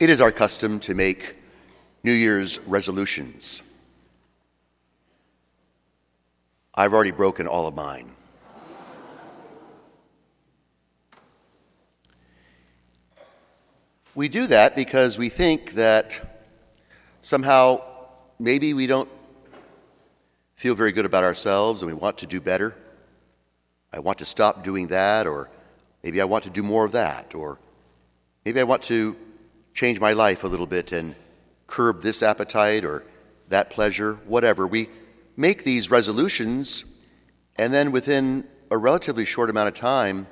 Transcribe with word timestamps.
It 0.00 0.10
is 0.10 0.20
our 0.20 0.30
custom 0.30 0.78
to 0.80 0.94
make 0.94 1.34
New 2.04 2.12
Year's 2.12 2.60
resolutions. 2.60 3.64
I've 6.72 6.94
already 6.94 7.10
broken 7.10 7.48
all 7.48 7.66
of 7.66 7.74
mine. 7.74 8.14
We 14.14 14.28
do 14.28 14.46
that 14.46 14.76
because 14.76 15.18
we 15.18 15.30
think 15.30 15.72
that 15.72 16.44
somehow 17.22 17.82
maybe 18.38 18.74
we 18.74 18.86
don't 18.86 19.08
feel 20.54 20.76
very 20.76 20.92
good 20.92 21.06
about 21.06 21.24
ourselves 21.24 21.82
and 21.82 21.90
we 21.90 21.98
want 21.98 22.18
to 22.18 22.26
do 22.26 22.40
better. 22.40 22.76
I 23.92 23.98
want 23.98 24.18
to 24.18 24.24
stop 24.24 24.62
doing 24.62 24.86
that, 24.88 25.26
or 25.26 25.50
maybe 26.04 26.20
I 26.20 26.24
want 26.24 26.44
to 26.44 26.50
do 26.50 26.62
more 26.62 26.84
of 26.84 26.92
that, 26.92 27.34
or 27.34 27.58
maybe 28.44 28.60
I 28.60 28.64
want 28.64 28.84
to 28.84 29.16
change 29.78 30.00
my 30.00 30.12
life 30.12 30.42
a 30.42 30.48
little 30.48 30.66
bit 30.66 30.90
and 30.90 31.14
curb 31.68 32.02
this 32.02 32.20
appetite 32.20 32.84
or 32.84 33.04
that 33.48 33.70
pleasure, 33.70 34.14
whatever. 34.26 34.66
We 34.66 34.88
make 35.36 35.62
these 35.62 35.88
resolutions, 35.88 36.84
and 37.54 37.72
then 37.72 37.92
within 37.92 38.44
a 38.72 38.76
relatively 38.76 39.24
short 39.24 39.50
amount 39.50 39.68
of 39.68 39.74
time, 39.74 40.26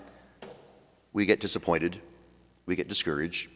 we 1.12 1.26
get 1.26 1.38
disappointed, 1.38 2.00
we 2.66 2.74
get 2.74 2.88
discouraged, 2.88 3.48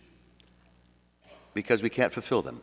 because 1.54 1.82
we 1.82 1.90
can't 1.90 2.12
fulfill 2.12 2.40
them. 2.40 2.62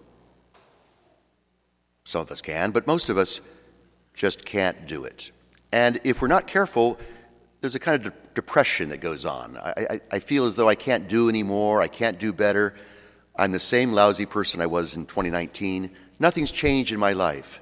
Some 2.05 2.21
of 2.21 2.32
us 2.32 2.41
can, 2.41 2.71
but 2.71 2.88
most 2.88 3.09
of 3.09 3.18
us 3.18 3.41
just 4.13 4.46
can't 4.46 4.88
do 4.88 5.04
it. 5.04 5.32
And 5.73 5.99
if 6.05 6.21
we're 6.21 6.30
not 6.30 6.48
careful, 6.48 6.98
there's 7.59 7.76
a 7.76 7.80
kind 7.80 8.05
of 8.05 8.13
de- 8.13 8.20
depression 8.35 8.88
that 8.88 9.02
goes 9.02 9.26
on. 9.26 9.57
I, 9.57 9.73
I, 9.77 10.02
I, 10.13 10.20
feel 10.20 10.46
as 10.46 10.55
though 10.55 10.70
I 10.70 10.76
can't 10.76 11.09
do 11.09 11.27
anymore, 11.27 11.82
I 11.82 11.90
can't 11.90 12.18
do 12.18 12.32
better. 12.32 12.73
I'm 13.38 13.52
the 13.52 13.59
same 13.59 13.91
lousy 13.91 14.26
person 14.26 14.62
I 14.62 14.66
was 14.66 14.96
in 14.96 15.05
2019. 15.05 15.91
Nothing's 16.20 16.52
changed 16.52 16.91
in 16.91 17.00
my 17.00 17.14
life. 17.14 17.62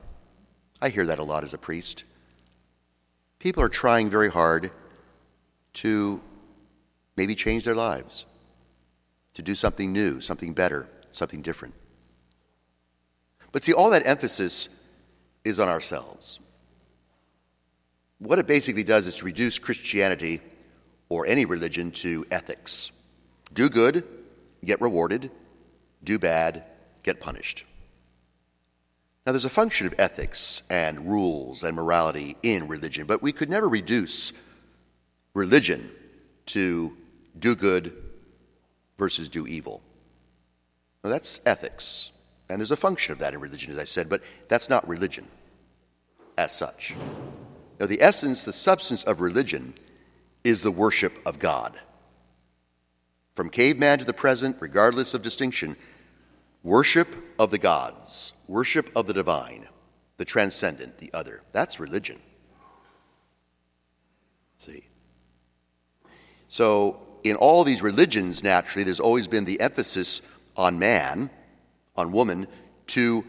I 0.82 0.90
hear 0.90 1.06
that 1.06 1.20
a 1.20 1.24
lot 1.24 1.44
as 1.44 1.54
a 1.54 1.58
priest. 1.58 2.06
People 3.40 3.62
are 3.62 3.70
trying 3.70 4.10
very 4.10 4.32
hard 4.32 4.72
to 5.74 6.22
maybe 7.18 7.36
change 7.36 7.66
their 7.66 7.76
lives, 7.76 8.26
to 9.34 9.42
do 9.42 9.54
something 9.54 9.92
new, 9.92 10.22
something 10.22 10.54
better, 10.54 10.88
something 11.12 11.42
different. 11.42 11.74
But 13.52 13.66
see, 13.66 13.74
all 13.74 13.90
that 13.90 14.08
emphasis 14.08 14.70
is 15.44 15.60
on 15.60 15.68
ourselves. 15.68 16.40
What 18.20 18.40
it 18.40 18.48
basically 18.48 18.84
does 18.84 19.08
is 19.08 19.18
to 19.18 19.26
reduce 19.26 19.60
Christianity 19.60 20.40
or 21.10 21.26
any 21.26 21.46
religion 21.46 21.92
to 21.92 22.26
ethics 22.32 22.92
do 23.54 23.70
good, 23.70 24.04
get 24.66 24.82
rewarded, 24.82 25.32
do 26.06 26.20
bad, 26.20 26.64
get 27.04 27.20
punished. 27.20 27.66
Now, 29.26 29.32
there's 29.32 29.46
a 29.46 29.50
function 29.50 29.88
of 29.88 29.96
ethics 29.98 30.62
and 30.70 31.10
rules 31.10 31.64
and 31.64 31.76
morality 31.76 32.38
in 32.44 32.68
religion, 32.68 33.08
but 33.08 33.24
we 33.24 33.32
could 33.32 33.50
never 33.50 33.68
reduce 33.68 34.34
religion 35.34 35.90
to 36.48 36.96
do 37.38 37.56
good 37.56 37.92
versus 38.98 39.28
do 39.28 39.48
evil. 39.48 39.82
Now, 41.04 41.10
that's 41.10 41.42
ethics, 41.46 42.12
and 42.50 42.60
there's 42.60 42.72
a 42.72 42.78
function 42.78 43.14
of 43.14 43.20
that 43.20 43.34
in 43.34 43.40
religion, 43.40 43.72
as 43.72 43.80
I 43.80 43.84
said, 43.84 44.10
but 44.10 44.22
that's 44.48 44.70
not 44.70 44.88
religion 44.88 45.28
as 46.38 46.52
such. 46.52 46.96
Now, 47.80 47.88
the 47.88 48.02
essence, 48.02 48.44
the 48.44 48.54
substance 48.54 49.04
of 49.04 49.22
religion 49.22 49.74
is 50.44 50.62
the 50.62 50.72
worship 50.72 51.20
of 51.26 51.40
God. 51.40 51.74
From 53.36 53.50
caveman 53.50 54.00
to 54.00 54.06
the 54.06 54.14
present, 54.14 54.58
regardless 54.60 55.14
of 55.14 55.22
distinction, 55.22 55.76
worship 56.66 57.16
of 57.40 57.52
the 57.52 57.58
gods, 57.58 58.34
worship 58.48 58.90
of 58.94 59.08
the 59.08 59.14
divine, 59.14 59.70
the 60.18 60.26
transcendent, 60.26 60.98
the 60.98 61.10
other. 61.14 61.42
That's 61.54 61.80
religion. 61.80 62.20
See? 64.58 64.84
So, 66.50 67.00
in 67.24 67.38
all 67.38 67.64
these 67.64 67.82
religions, 67.82 68.44
naturally, 68.44 68.84
there's 68.84 69.00
always 69.00 69.28
been 69.28 69.46
the 69.46 69.62
emphasis 69.62 70.22
on 70.58 70.78
man, 70.78 71.30
on 71.96 72.12
woman, 72.12 72.48
to 72.88 73.24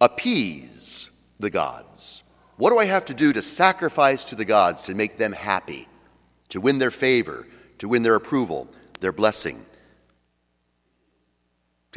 appease 0.00 1.10
the 1.38 1.50
gods 1.50 2.24
what 2.58 2.70
do 2.70 2.78
I 2.78 2.86
have 2.86 3.04
to 3.04 3.14
do 3.14 3.32
to 3.32 3.40
sacrifice 3.40 4.24
to 4.26 4.34
the 4.34 4.44
gods 4.44 4.82
to 4.84 4.94
make 4.94 5.16
them 5.16 5.32
happy, 5.32 5.86
to 6.48 6.60
win 6.60 6.78
their 6.78 6.90
favor, 6.90 7.46
to 7.78 7.88
win 7.88 8.02
their 8.02 8.16
approval, 8.16 8.68
their 8.98 9.12
blessing? 9.12 9.64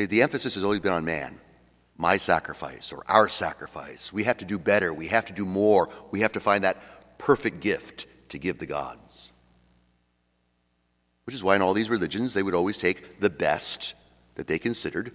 See, 0.01 0.07
the 0.07 0.23
emphasis 0.23 0.55
has 0.55 0.63
always 0.63 0.79
been 0.79 0.93
on 0.93 1.05
man. 1.05 1.39
My 1.95 2.17
sacrifice 2.17 2.91
or 2.91 3.03
our 3.07 3.29
sacrifice. 3.29 4.11
We 4.11 4.23
have 4.23 4.37
to 4.37 4.45
do 4.45 4.57
better. 4.57 4.91
We 4.91 5.09
have 5.09 5.25
to 5.25 5.33
do 5.33 5.45
more. 5.45 5.89
We 6.09 6.21
have 6.21 6.31
to 6.31 6.39
find 6.39 6.63
that 6.63 7.19
perfect 7.19 7.59
gift 7.59 8.07
to 8.29 8.39
give 8.39 8.57
the 8.57 8.65
gods. 8.65 9.31
Which 11.25 11.35
is 11.35 11.43
why 11.43 11.55
in 11.55 11.61
all 11.61 11.75
these 11.75 11.91
religions 11.91 12.33
they 12.33 12.41
would 12.41 12.55
always 12.55 12.77
take 12.77 13.19
the 13.19 13.29
best 13.29 13.93
that 14.33 14.47
they 14.47 14.57
considered. 14.57 15.11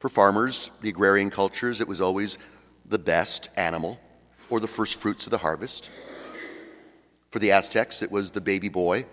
For 0.00 0.10
farmers, 0.10 0.70
the 0.82 0.90
agrarian 0.90 1.30
cultures, 1.30 1.80
it 1.80 1.88
was 1.88 2.02
always 2.02 2.36
the 2.84 2.98
best 2.98 3.48
animal 3.56 3.98
or 4.50 4.60
the 4.60 4.68
first 4.68 4.96
fruits 4.96 5.26
of 5.26 5.30
the 5.30 5.38
harvest. 5.38 5.88
For 7.30 7.38
the 7.38 7.52
Aztecs, 7.52 8.02
it 8.02 8.10
was 8.10 8.32
the 8.32 8.42
baby 8.42 8.68
boy, 8.68 9.06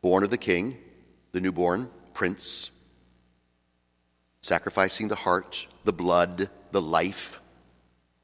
born 0.00 0.24
of 0.24 0.30
the 0.30 0.38
king, 0.38 0.78
the 1.32 1.42
newborn 1.42 1.90
prince, 2.14 2.70
sacrificing 4.44 5.08
the 5.08 5.14
heart, 5.14 5.66
the 5.84 5.92
blood, 5.92 6.50
the 6.70 6.82
life 6.82 7.40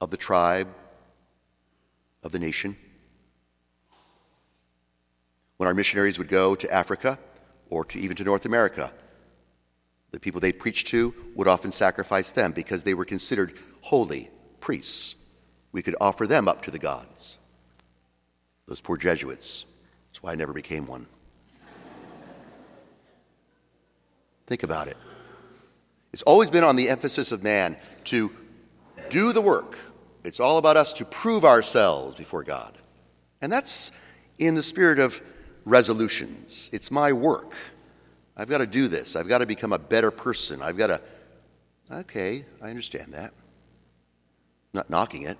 of 0.02 0.10
the 0.10 0.18
tribe, 0.18 0.68
of 2.22 2.30
the 2.30 2.38
nation. 2.38 2.76
When 5.56 5.66
our 5.66 5.72
missionaries 5.72 6.18
would 6.18 6.28
go 6.28 6.54
to 6.54 6.70
Africa 6.70 7.18
or 7.70 7.86
to 7.86 7.98
even 7.98 8.18
to 8.18 8.24
North 8.24 8.44
America, 8.44 8.92
the 10.10 10.20
people 10.20 10.42
they 10.42 10.52
preached 10.52 10.88
to 10.88 11.14
would 11.34 11.48
often 11.48 11.72
sacrifice 11.72 12.30
them 12.30 12.52
because 12.52 12.82
they 12.82 12.92
were 12.92 13.06
considered 13.06 13.58
holy 13.80 14.28
priests 14.60 15.14
we 15.72 15.80
could 15.80 15.96
offer 16.02 16.26
them 16.26 16.48
up 16.48 16.60
to 16.62 16.70
the 16.70 16.78
gods. 16.78 17.38
Those 18.66 18.82
poor 18.82 18.98
Jesuits. 18.98 19.64
That's 20.08 20.22
why 20.22 20.32
I 20.32 20.34
never 20.34 20.52
became 20.52 20.84
one. 20.84 21.06
Think 24.46 24.64
about 24.64 24.86
it. 24.86 24.98
It's 26.12 26.22
always 26.22 26.50
been 26.50 26.64
on 26.64 26.76
the 26.76 26.88
emphasis 26.88 27.32
of 27.32 27.42
man 27.42 27.76
to 28.04 28.32
do 29.08 29.32
the 29.32 29.40
work. 29.40 29.78
It's 30.24 30.40
all 30.40 30.58
about 30.58 30.76
us 30.76 30.92
to 30.94 31.04
prove 31.04 31.44
ourselves 31.44 32.16
before 32.16 32.42
God. 32.42 32.76
And 33.40 33.50
that's 33.50 33.90
in 34.38 34.54
the 34.54 34.62
spirit 34.62 34.98
of 34.98 35.20
resolutions. 35.64 36.68
It's 36.72 36.90
my 36.90 37.12
work. 37.12 37.54
I've 38.36 38.48
got 38.48 38.58
to 38.58 38.66
do 38.66 38.88
this. 38.88 39.16
I've 39.16 39.28
got 39.28 39.38
to 39.38 39.46
become 39.46 39.72
a 39.72 39.78
better 39.78 40.10
person. 40.10 40.62
I've 40.62 40.76
got 40.76 40.88
to. 40.88 41.00
Okay, 41.90 42.44
I 42.62 42.70
understand 42.70 43.14
that. 43.14 43.32
Not 44.72 44.90
knocking 44.90 45.22
it. 45.22 45.38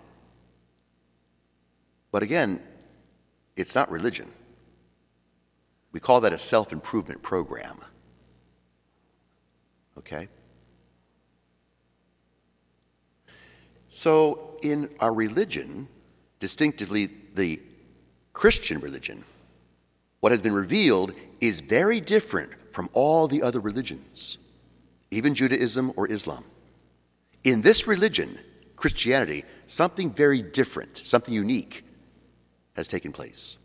But 2.11 2.23
again, 2.23 2.61
it's 3.57 3.75
not 3.75 3.91
religion. 3.91 4.29
We 5.93 6.01
call 6.01 6.21
that 6.23 6.33
a 6.33 6.39
self 6.39 6.73
improvement 6.73 7.23
program. 7.23 7.79
Okay? 9.99 10.29
So, 14.01 14.57
in 14.63 14.89
our 14.99 15.13
religion, 15.13 15.87
distinctively 16.39 17.11
the 17.35 17.61
Christian 18.33 18.81
religion, 18.81 19.25
what 20.21 20.33
has 20.33 20.41
been 20.41 20.55
revealed 20.55 21.13
is 21.43 21.61
very 21.61 22.01
different 22.01 22.51
from 22.73 22.89
all 22.95 23.29
the 23.29 23.43
other 23.43 23.61
religions, 23.61 24.39
even 25.11 25.35
Judaism 25.35 25.93
or 25.97 26.11
Islam. 26.11 26.45
In 27.45 27.61
this 27.61 27.87
religion, 27.87 28.39
Christianity, 28.75 29.45
something 29.67 30.11
very 30.11 30.41
different, 30.41 30.97
something 31.05 31.35
unique 31.35 31.85
has 32.77 32.89
taken 32.89 33.13
place. 33.13 33.59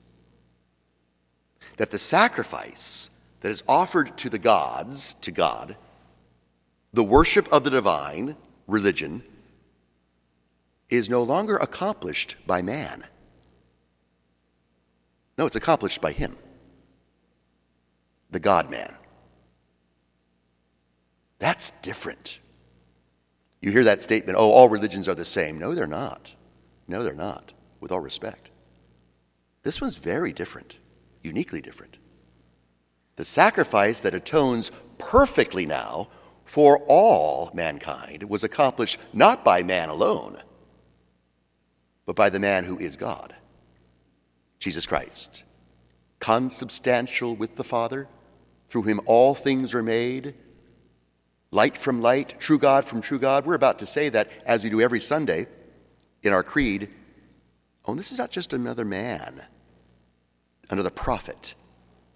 That 1.78 1.92
the 1.92 1.98
sacrifice 1.98 3.10
that 3.40 3.52
is 3.52 3.64
offered 3.70 4.18
to 4.18 4.30
the 4.30 4.38
gods, 4.38 5.14
to 5.22 5.32
God, 5.32 5.78
the 6.92 7.06
worship 7.06 7.48
of 7.54 7.64
the 7.64 7.70
divine, 7.70 8.36
religion, 8.68 9.24
is 10.90 11.10
no 11.10 11.24
longer 11.24 11.58
accomplished 11.58 12.36
by 12.46 12.62
man. 12.62 13.06
No, 15.38 15.46
it's 15.46 15.56
accomplished 15.56 16.02
by 16.02 16.12
Him, 16.12 16.38
the 18.32 18.40
God 18.40 18.70
man. 18.70 18.94
That's 21.40 21.72
different. 21.82 22.40
You 23.62 23.72
hear 23.72 23.84
that 23.86 24.04
statement, 24.04 24.38
oh, 24.38 24.52
all 24.52 24.70
religions 24.70 25.08
are 25.08 25.16
the 25.16 25.26
same. 25.26 25.58
No, 25.58 25.74
they're 25.74 25.88
not. 25.88 26.34
No, 26.88 27.04
they're 27.04 27.14
not, 27.14 27.52
with 27.80 27.92
all 27.92 28.00
respect. 28.00 28.52
This 29.64 29.82
one's 29.82 29.98
very 29.98 30.32
different, 30.32 30.78
uniquely 31.24 31.62
different. 31.62 31.98
The 33.16 33.26
sacrifice 33.26 34.02
that 34.02 34.14
atones 34.14 34.72
perfectly 34.98 35.66
now 35.66 36.10
for 36.44 36.84
all 36.88 37.50
mankind 37.54 38.24
was 38.24 38.44
accomplished 38.44 39.00
not 39.14 39.44
by 39.44 39.64
man 39.64 39.90
alone, 39.90 40.38
but 42.06 42.16
by 42.16 42.30
the 42.30 42.40
man 42.40 42.64
who 42.64 42.78
is 42.78 42.98
God, 42.98 43.36
Jesus 44.60 44.86
Christ, 44.86 45.44
consubstantial 46.20 47.36
with 47.36 47.56
the 47.56 47.64
Father, 47.64 48.08
through 48.70 48.84
whom 48.84 49.02
all 49.06 49.36
things 49.36 49.74
are 49.74 49.84
made, 49.84 50.36
light 51.52 51.78
from 51.78 52.02
light, 52.02 52.40
true 52.40 52.60
God 52.60 52.86
from 52.86 53.02
true 53.02 53.20
God. 53.20 53.46
We're 53.46 53.56
about 53.56 53.80
to 53.80 53.86
say 53.86 54.10
that 54.10 54.30
as 54.46 54.64
we 54.64 54.70
do 54.70 54.82
every 54.82 55.00
Sunday 55.00 55.48
in 56.24 56.34
our 56.34 56.44
creed. 56.44 56.90
Oh, 57.86 57.96
this 57.96 58.12
is 58.12 58.18
not 58.18 58.32
just 58.32 58.54
another 58.54 58.84
man, 58.84 59.42
another 60.70 60.90
prophet, 60.90 61.56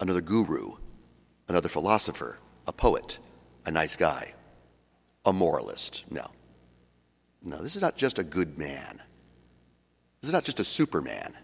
another 0.00 0.20
guru, 0.20 0.74
another 1.48 1.68
philosopher, 1.68 2.38
a 2.66 2.72
poet, 2.72 3.18
a 3.64 3.70
nice 3.70 3.96
guy, 3.96 4.34
a 5.24 5.32
moralist. 5.32 6.04
No. 6.10 6.30
No, 7.42 7.58
this 7.58 7.76
is 7.76 7.82
not 7.82 7.96
just 7.96 8.18
a 8.18 8.24
good 8.24 8.58
man. 8.58 9.00
This 10.20 10.28
is 10.28 10.32
not 10.32 10.44
just 10.44 10.60
a 10.60 10.64
superman. 10.64 11.34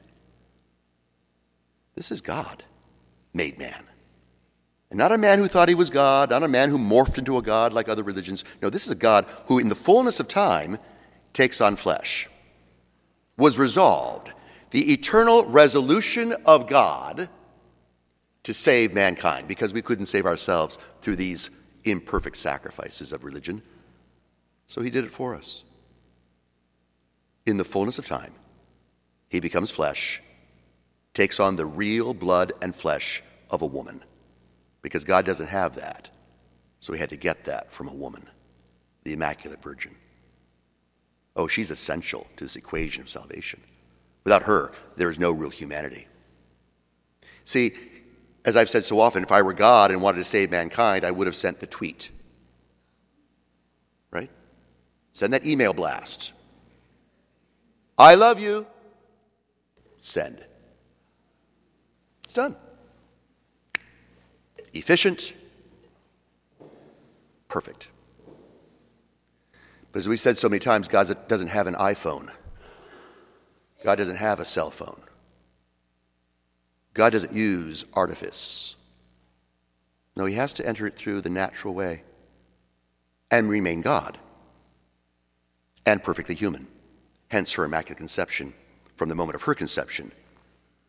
This 1.94 2.10
is 2.10 2.20
God, 2.20 2.62
made 3.32 3.58
man. 3.58 3.84
And 4.90 4.98
not 4.98 5.12
a 5.12 5.18
man 5.18 5.38
who 5.38 5.48
thought 5.48 5.68
he 5.68 5.74
was 5.74 5.90
God, 5.90 6.30
not 6.30 6.42
a 6.42 6.48
man 6.48 6.70
who 6.70 6.78
morphed 6.78 7.18
into 7.18 7.38
a 7.38 7.42
God 7.42 7.72
like 7.72 7.88
other 7.88 8.02
religions. 8.02 8.44
No, 8.62 8.70
this 8.70 8.84
is 8.84 8.92
a 8.92 8.96
God 8.96 9.26
who, 9.46 9.58
in 9.58 9.68
the 9.68 9.74
fullness 9.74 10.20
of 10.20 10.28
time, 10.28 10.78
takes 11.32 11.60
on 11.60 11.76
flesh. 11.76 12.28
Was 13.36 13.58
resolved. 13.58 14.32
The 14.70 14.92
eternal 14.92 15.44
resolution 15.44 16.34
of 16.44 16.68
God 16.68 17.28
to 18.42 18.54
save 18.54 18.94
mankind, 18.94 19.48
because 19.48 19.72
we 19.72 19.82
couldn't 19.82 20.06
save 20.06 20.24
ourselves 20.24 20.78
through 21.00 21.16
these 21.16 21.50
imperfect 21.82 22.36
sacrifices 22.36 23.12
of 23.12 23.24
religion. 23.24 23.60
So 24.68 24.82
he 24.82 24.90
did 24.90 25.04
it 25.04 25.10
for 25.10 25.34
us. 25.34 25.64
In 27.44 27.56
the 27.56 27.64
fullness 27.64 27.98
of 27.98 28.06
time, 28.06 28.32
he 29.36 29.40
becomes 29.40 29.70
flesh, 29.70 30.22
takes 31.12 31.38
on 31.40 31.56
the 31.56 31.66
real 31.66 32.14
blood 32.14 32.54
and 32.62 32.74
flesh 32.74 33.22
of 33.50 33.60
a 33.60 33.66
woman, 33.66 34.02
because 34.80 35.04
God 35.04 35.26
doesn't 35.26 35.48
have 35.48 35.74
that. 35.74 36.08
So 36.80 36.94
he 36.94 36.98
had 36.98 37.10
to 37.10 37.16
get 37.16 37.44
that 37.44 37.70
from 37.70 37.88
a 37.88 37.94
woman, 37.94 38.26
the 39.04 39.12
Immaculate 39.12 39.62
Virgin. 39.62 39.94
Oh, 41.36 41.46
she's 41.46 41.70
essential 41.70 42.26
to 42.36 42.44
this 42.44 42.56
equation 42.56 43.02
of 43.02 43.10
salvation. 43.10 43.60
Without 44.24 44.44
her, 44.44 44.72
there 44.96 45.10
is 45.10 45.18
no 45.18 45.32
real 45.32 45.50
humanity. 45.50 46.08
See, 47.44 47.72
as 48.46 48.56
I've 48.56 48.70
said 48.70 48.86
so 48.86 48.98
often, 49.00 49.22
if 49.22 49.32
I 49.32 49.42
were 49.42 49.52
God 49.52 49.90
and 49.90 50.00
wanted 50.00 50.18
to 50.18 50.24
save 50.24 50.50
mankind, 50.50 51.04
I 51.04 51.10
would 51.10 51.26
have 51.26 51.36
sent 51.36 51.60
the 51.60 51.66
tweet. 51.66 52.10
Right? 54.10 54.30
Send 55.12 55.34
that 55.34 55.44
email 55.44 55.74
blast. 55.74 56.32
I 57.98 58.14
love 58.14 58.40
you. 58.40 58.66
Send. 60.06 60.38
It's 62.22 62.34
done. 62.34 62.54
Efficient. 64.72 65.34
Perfect. 67.48 67.88
But 69.90 69.98
as 69.98 70.06
we've 70.06 70.20
said 70.20 70.38
so 70.38 70.48
many 70.48 70.60
times, 70.60 70.86
God 70.86 71.26
doesn't 71.26 71.48
have 71.48 71.66
an 71.66 71.74
iPhone. 71.74 72.30
God 73.82 73.96
doesn't 73.96 74.18
have 74.18 74.38
a 74.38 74.44
cell 74.44 74.70
phone. 74.70 75.00
God 76.94 77.10
doesn't 77.10 77.32
use 77.32 77.84
artifice. 77.92 78.76
No, 80.14 80.26
he 80.26 80.36
has 80.36 80.52
to 80.52 80.64
enter 80.64 80.86
it 80.86 80.94
through 80.94 81.22
the 81.22 81.30
natural 81.30 81.74
way 81.74 82.04
and 83.32 83.48
remain 83.48 83.80
God 83.80 84.18
and 85.84 86.00
perfectly 86.00 86.36
human. 86.36 86.68
Hence, 87.28 87.54
her 87.54 87.64
immaculate 87.64 87.98
conception 87.98 88.54
from 88.96 89.08
the 89.08 89.14
moment 89.14 89.36
of 89.36 89.42
her 89.42 89.54
conception 89.54 90.12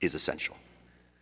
is 0.02 0.16
essential. 0.16 0.56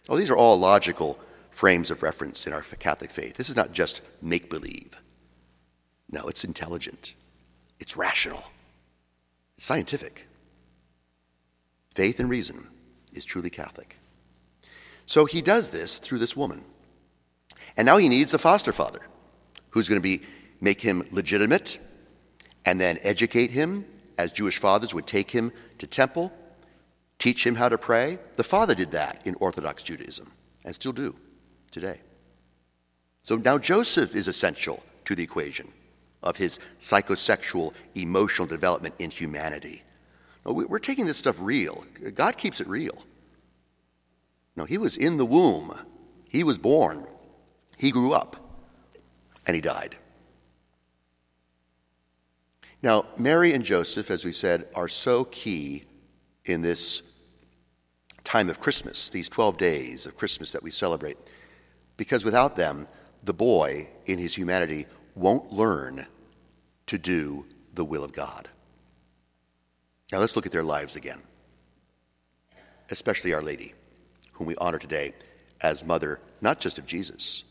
Oh, 0.08 0.18
these 0.18 0.30
are 0.30 0.38
all 0.38 0.58
logical 0.58 1.20
frames 1.50 1.90
of 1.90 2.04
reference 2.04 2.46
in 2.46 2.54
our 2.54 2.62
Catholic 2.62 3.10
faith. 3.12 3.38
This 3.38 3.50
is 3.50 3.56
not 3.56 3.72
just 3.72 4.02
make 4.22 4.50
believe. 4.50 4.92
No, 6.12 6.24
it's 6.26 6.44
intelligent, 6.44 7.14
it's 7.80 7.98
rational, 7.98 8.44
it's 9.58 9.66
scientific. 9.66 10.28
Faith 11.96 12.20
and 12.20 12.30
reason 12.30 12.68
is 13.14 13.26
truly 13.26 13.50
Catholic. 13.50 13.98
So 15.06 15.26
he 15.26 15.42
does 15.42 15.70
this 15.70 15.98
through 15.98 16.20
this 16.20 16.36
woman. 16.36 16.64
And 17.78 17.86
now 17.86 17.98
he 17.98 18.10
needs 18.10 18.34
a 18.34 18.38
foster 18.38 18.72
father 18.72 19.08
who's 19.70 19.90
going 19.90 20.02
to 20.02 20.04
be 20.04 20.26
make 20.62 20.82
him 20.82 21.08
legitimate 21.12 21.80
and 22.66 22.80
then 22.80 23.00
educate 23.02 23.52
him 23.52 23.86
as 24.18 24.32
Jewish 24.32 24.58
fathers 24.58 24.94
would 24.94 25.08
take 25.08 25.32
him 25.32 25.52
to 25.78 25.88
temple, 25.88 26.32
teach 27.18 27.46
him 27.46 27.56
how 27.56 27.70
to 27.70 27.78
pray. 27.78 28.20
The 28.36 28.44
father 28.44 28.76
did 28.76 28.92
that 28.92 29.22
in 29.26 29.36
Orthodox 29.36 29.84
Judaism 29.84 30.32
and 30.64 30.74
still 30.76 30.92
do 30.92 31.16
today. 31.72 32.02
So 33.24 33.38
now 33.38 33.58
Joseph 33.58 34.16
is 34.16 34.28
essential 34.28 34.84
to 35.06 35.16
the 35.16 35.24
equation 35.24 35.72
of 36.22 36.38
his 36.38 36.60
psychosexual 36.80 37.74
emotional 37.94 38.48
development 38.48 38.96
in 39.00 39.10
humanity. 39.12 39.84
We're 40.44 40.80
taking 40.80 41.06
this 41.06 41.18
stuff 41.18 41.38
real. 41.40 41.86
God 42.14 42.38
keeps 42.38 42.62
it 42.62 42.68
real. 42.68 43.04
No, 44.56 44.66
he 44.66 44.78
was 44.78 44.96
in 44.96 45.18
the 45.18 45.26
womb. 45.26 45.74
He 46.30 46.44
was 46.44 46.58
born. 46.58 47.08
He 47.78 47.92
grew 47.92 48.14
up. 48.14 48.38
And 49.48 49.56
he 49.56 49.62
died. 49.62 49.96
Now, 52.82 53.08
Mary 53.18 53.54
and 53.54 53.64
Joseph, 53.64 54.12
as 54.12 54.24
we 54.24 54.32
said, 54.32 54.68
are 54.76 54.88
so 54.88 55.24
key 55.26 55.86
in 56.46 56.62
this 56.62 57.02
time 58.24 58.50
of 58.50 58.60
Christmas, 58.60 59.10
these 59.10 59.30
12 59.30 59.58
days 59.58 60.06
of 60.06 60.18
Christmas 60.18 60.52
that 60.52 60.64
we 60.64 60.72
celebrate, 60.72 61.18
because 61.98 62.26
without 62.26 62.56
them, 62.56 62.88
the 63.24 63.34
boy 63.34 63.88
in 64.06 64.20
his 64.20 64.36
humanity 64.36 64.86
won't 65.16 65.52
learn 65.52 66.06
to 66.88 66.98
do 66.98 67.46
the 67.74 67.86
will 67.86 68.04
of 68.04 68.14
God. 68.14 68.48
Now, 70.12 70.20
let's 70.20 70.36
look 70.36 70.46
at 70.46 70.52
their 70.52 70.64
lives 70.64 70.96
again, 70.96 71.22
especially 72.90 73.34
Our 73.34 73.42
Lady 73.42 73.74
whom 74.36 74.48
we 74.48 74.56
honor 74.58 74.78
today 74.78 75.14
as 75.62 75.84
mother, 75.84 76.20
not 76.42 76.60
just 76.60 76.78
of 76.78 76.86
Jesus, 76.86 77.44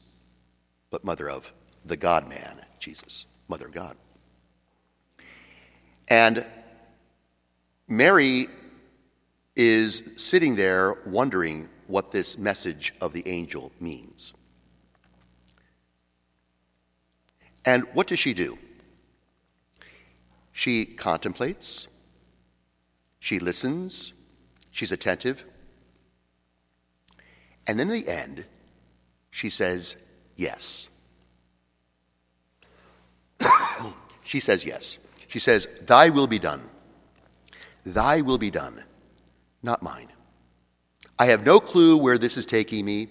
but 0.91 1.05
mother 1.05 1.29
of 1.29 1.53
the 1.85 1.97
God 1.97 2.29
man, 2.29 2.61
Jesus, 2.79 3.27
mother 3.49 3.67
of 3.67 3.73
God. 3.73 3.97
And 6.09 6.45
Mary 7.89 8.49
is 9.57 10.03
sitting 10.17 10.57
there 10.57 10.95
wondering 11.07 11.69
what 11.87 12.11
this 12.11 12.37
message 12.39 12.95
of 13.01 13.13
the 13.13 13.27
angel 13.29 13.71
means. 13.81 14.33
And 17.65 17.85
what 17.95 18.07
does 18.07 18.19
she 18.19 18.35
do? 18.35 18.59
She 20.53 20.85
contemplates, 20.85 21.89
she 23.19 23.39
listens, 23.39 24.13
she's 24.71 24.93
attentive, 24.93 25.45
and 27.67 27.79
then 27.79 27.91
in 27.91 28.05
the 28.05 28.09
end, 28.09 28.45
she 29.31 29.49
says, 29.49 29.97
Yes. 30.37 30.89
she 34.23 34.41
says, 34.41 34.65
Yes. 34.65 34.99
She 35.29 35.39
says, 35.39 35.67
Thy 35.83 36.11
will 36.11 36.27
be 36.27 36.39
done. 36.39 36.63
Thy 37.85 38.21
will 38.21 38.39
be 38.39 38.51
done, 38.51 38.83
not 39.65 39.83
mine. 39.83 40.09
I 41.19 41.27
have 41.27 41.45
no 41.45 41.59
clue 41.59 41.97
where 41.97 42.19
this 42.19 42.37
is 42.37 42.47
taking 42.47 42.85
me. 42.85 43.09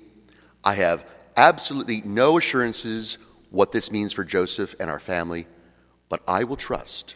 I 0.63 0.75
have 0.75 1.05
absolutely 1.35 2.01
no 2.05 2.37
assurances 2.37 3.17
what 3.49 3.71
this 3.71 3.91
means 3.91 4.13
for 4.13 4.23
Joseph 4.23 4.75
and 4.79 4.89
our 4.89 4.99
family, 4.99 5.47
but 6.09 6.21
I 6.27 6.43
will 6.43 6.55
trust 6.55 7.15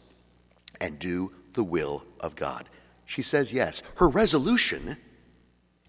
and 0.82 1.00
do 1.00 1.32
the 1.54 1.64
will 1.64 2.04
of 2.20 2.36
God. 2.36 2.70
She 3.06 3.22
says 3.22 3.54
yes. 3.54 3.82
Her 3.96 4.10
resolution 4.10 4.98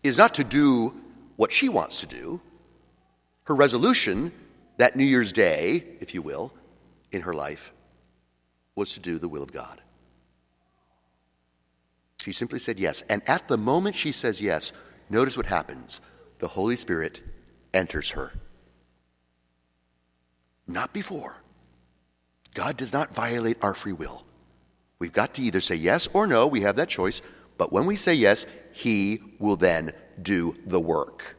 is 0.03 0.17
not 0.17 0.35
to 0.35 0.45
do 0.45 0.95
what 1.37 1.53
she 1.53 1.69
wants 1.69 2.01
to 2.01 2.07
do. 2.07 2.41
Her 3.45 3.55
resolution 3.55 4.33
that 4.77 4.97
New 4.97 5.05
Year's 5.05 5.33
Day, 5.33 5.85
if 6.01 6.15
you 6.15 6.23
will, 6.23 6.53
in 7.13 7.23
her 7.23 7.35
life 7.35 7.73
was 8.75 8.95
to 8.95 9.01
do 9.01 9.19
the 9.19 9.29
will 9.29 9.43
of 9.43 9.53
God. 9.53 9.81
She 12.29 12.33
simply 12.33 12.59
said 12.59 12.79
yes. 12.79 13.03
And 13.09 13.27
at 13.27 13.49
the 13.49 13.57
moment 13.57 13.97
she 13.97 14.13
says 14.13 14.39
yes, 14.39 14.71
notice 15.09 15.35
what 15.35 15.47
happens. 15.47 16.03
The 16.41 16.49
Holy 16.49 16.77
Spirit 16.77 17.23
enters 17.73 18.11
her. 18.11 18.35
Not 20.67 20.93
before. 20.93 21.39
God 22.53 22.77
does 22.77 22.93
not 22.93 23.15
violate 23.15 23.57
our 23.63 23.75
free 23.75 23.95
will. 23.95 24.27
We've 24.99 25.11
got 25.11 25.33
to 25.37 25.43
either 25.43 25.63
say 25.63 25.77
yes 25.77 26.07
or 26.13 26.27
no. 26.27 26.47
We 26.47 26.61
have 26.61 26.77
that 26.77 26.91
choice. 26.91 27.23
But 27.57 27.73
when 27.73 27.87
we 27.87 27.97
say 27.97 28.13
yes, 28.13 28.45
He 28.75 29.23
will 29.39 29.57
then 29.57 29.93
do 30.21 30.53
the 30.67 30.81
work. 30.81 31.35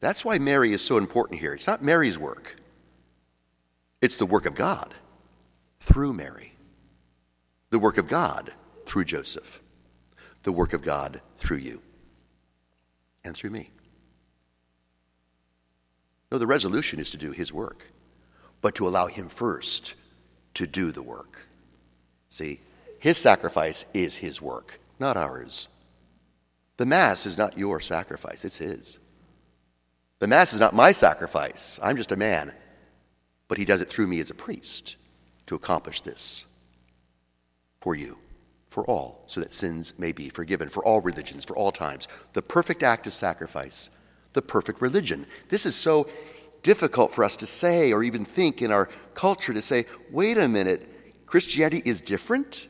That's 0.00 0.24
why 0.24 0.40
Mary 0.40 0.72
is 0.72 0.82
so 0.82 0.98
important 0.98 1.38
here. 1.38 1.54
It's 1.54 1.68
not 1.68 1.84
Mary's 1.84 2.18
work, 2.18 2.56
It's 4.00 4.16
the 4.16 4.26
work 4.26 4.44
of 4.44 4.56
God 4.56 4.92
through 5.78 6.14
Mary, 6.14 6.49
the 7.70 7.78
work 7.78 7.98
of 7.98 8.08
God 8.08 8.52
through 8.84 9.04
Joseph, 9.04 9.60
the 10.42 10.52
work 10.52 10.72
of 10.72 10.82
God 10.82 11.20
through 11.38 11.58
you, 11.58 11.80
and 13.24 13.36
through 13.36 13.50
me. 13.50 13.70
No, 16.30 16.38
the 16.38 16.46
resolution 16.46 17.00
is 17.00 17.10
to 17.10 17.16
do 17.16 17.32
his 17.32 17.52
work, 17.52 17.84
but 18.60 18.74
to 18.76 18.86
allow 18.86 19.06
him 19.06 19.28
first 19.28 19.94
to 20.54 20.66
do 20.66 20.92
the 20.92 21.02
work. 21.02 21.46
See, 22.28 22.60
his 22.98 23.16
sacrifice 23.16 23.84
is 23.94 24.16
his 24.16 24.42
work, 24.42 24.80
not 24.98 25.16
ours. 25.16 25.68
The 26.76 26.86
Mass 26.86 27.26
is 27.26 27.36
not 27.36 27.58
your 27.58 27.80
sacrifice, 27.80 28.44
it's 28.44 28.58
his. 28.58 28.98
The 30.18 30.26
Mass 30.26 30.52
is 30.52 30.60
not 30.60 30.74
my 30.74 30.92
sacrifice. 30.92 31.80
I'm 31.82 31.96
just 31.96 32.12
a 32.12 32.16
man. 32.16 32.52
But 33.48 33.58
he 33.58 33.64
does 33.64 33.80
it 33.80 33.88
through 33.88 34.06
me 34.06 34.20
as 34.20 34.30
a 34.30 34.34
priest 34.34 34.96
to 35.46 35.54
accomplish 35.54 36.02
this 36.02 36.44
for 37.80 37.94
you, 37.94 38.18
for 38.66 38.84
all, 38.84 39.24
so 39.26 39.40
that 39.40 39.52
sins 39.52 39.94
may 39.98 40.12
be 40.12 40.28
forgiven, 40.28 40.68
for 40.68 40.84
all 40.84 41.00
religions, 41.00 41.44
for 41.44 41.56
all 41.56 41.72
times. 41.72 42.08
The 42.34 42.42
perfect 42.42 42.82
act 42.82 43.06
of 43.06 43.12
sacrifice, 43.12 43.90
the 44.32 44.42
perfect 44.42 44.80
religion. 44.80 45.26
This 45.48 45.66
is 45.66 45.74
so 45.74 46.08
difficult 46.62 47.10
for 47.10 47.24
us 47.24 47.36
to 47.38 47.46
say 47.46 47.92
or 47.92 48.02
even 48.02 48.24
think 48.24 48.62
in 48.62 48.70
our 48.70 48.88
culture 49.14 49.52
to 49.52 49.62
say, 49.62 49.86
wait 50.10 50.38
a 50.38 50.48
minute, 50.48 51.26
Christianity 51.26 51.82
is 51.84 52.00
different? 52.00 52.68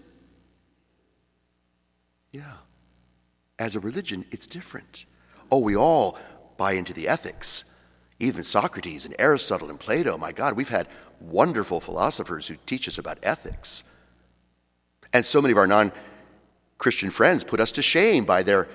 Yeah. 2.31 2.59
As 3.59 3.77
a 3.77 3.81
religion, 3.81 4.25
it's 4.31 4.47
different. 4.47 5.05
Oh, 5.51 5.59
we 5.59 5.77
all 5.77 6.19
buy 6.57 6.73
into 6.73 6.93
the 6.93 7.09
ethics. 7.09 7.65
Even 8.21 8.45
Socrates 8.45 9.07
and 9.07 9.15
Aristotle 9.19 9.71
and 9.71 9.81
Plato, 9.81 10.17
my 10.17 10.31
God, 10.31 10.57
we've 10.57 10.69
had 10.69 10.89
wonderful 11.21 11.81
philosophers 11.81 12.47
who 12.47 12.57
teach 12.67 12.87
us 12.87 12.99
about 12.99 13.19
ethics. 13.23 13.83
And 15.13 15.25
so 15.25 15.43
many 15.43 15.53
of 15.53 15.59
our 15.59 15.67
non 15.67 15.93
Christian 16.79 17.11
friends 17.11 17.45
put 17.45 17.61
us 17.61 17.73
to 17.73 17.83
shame 17.83 18.25
by 18.25 18.43
their 18.43 18.69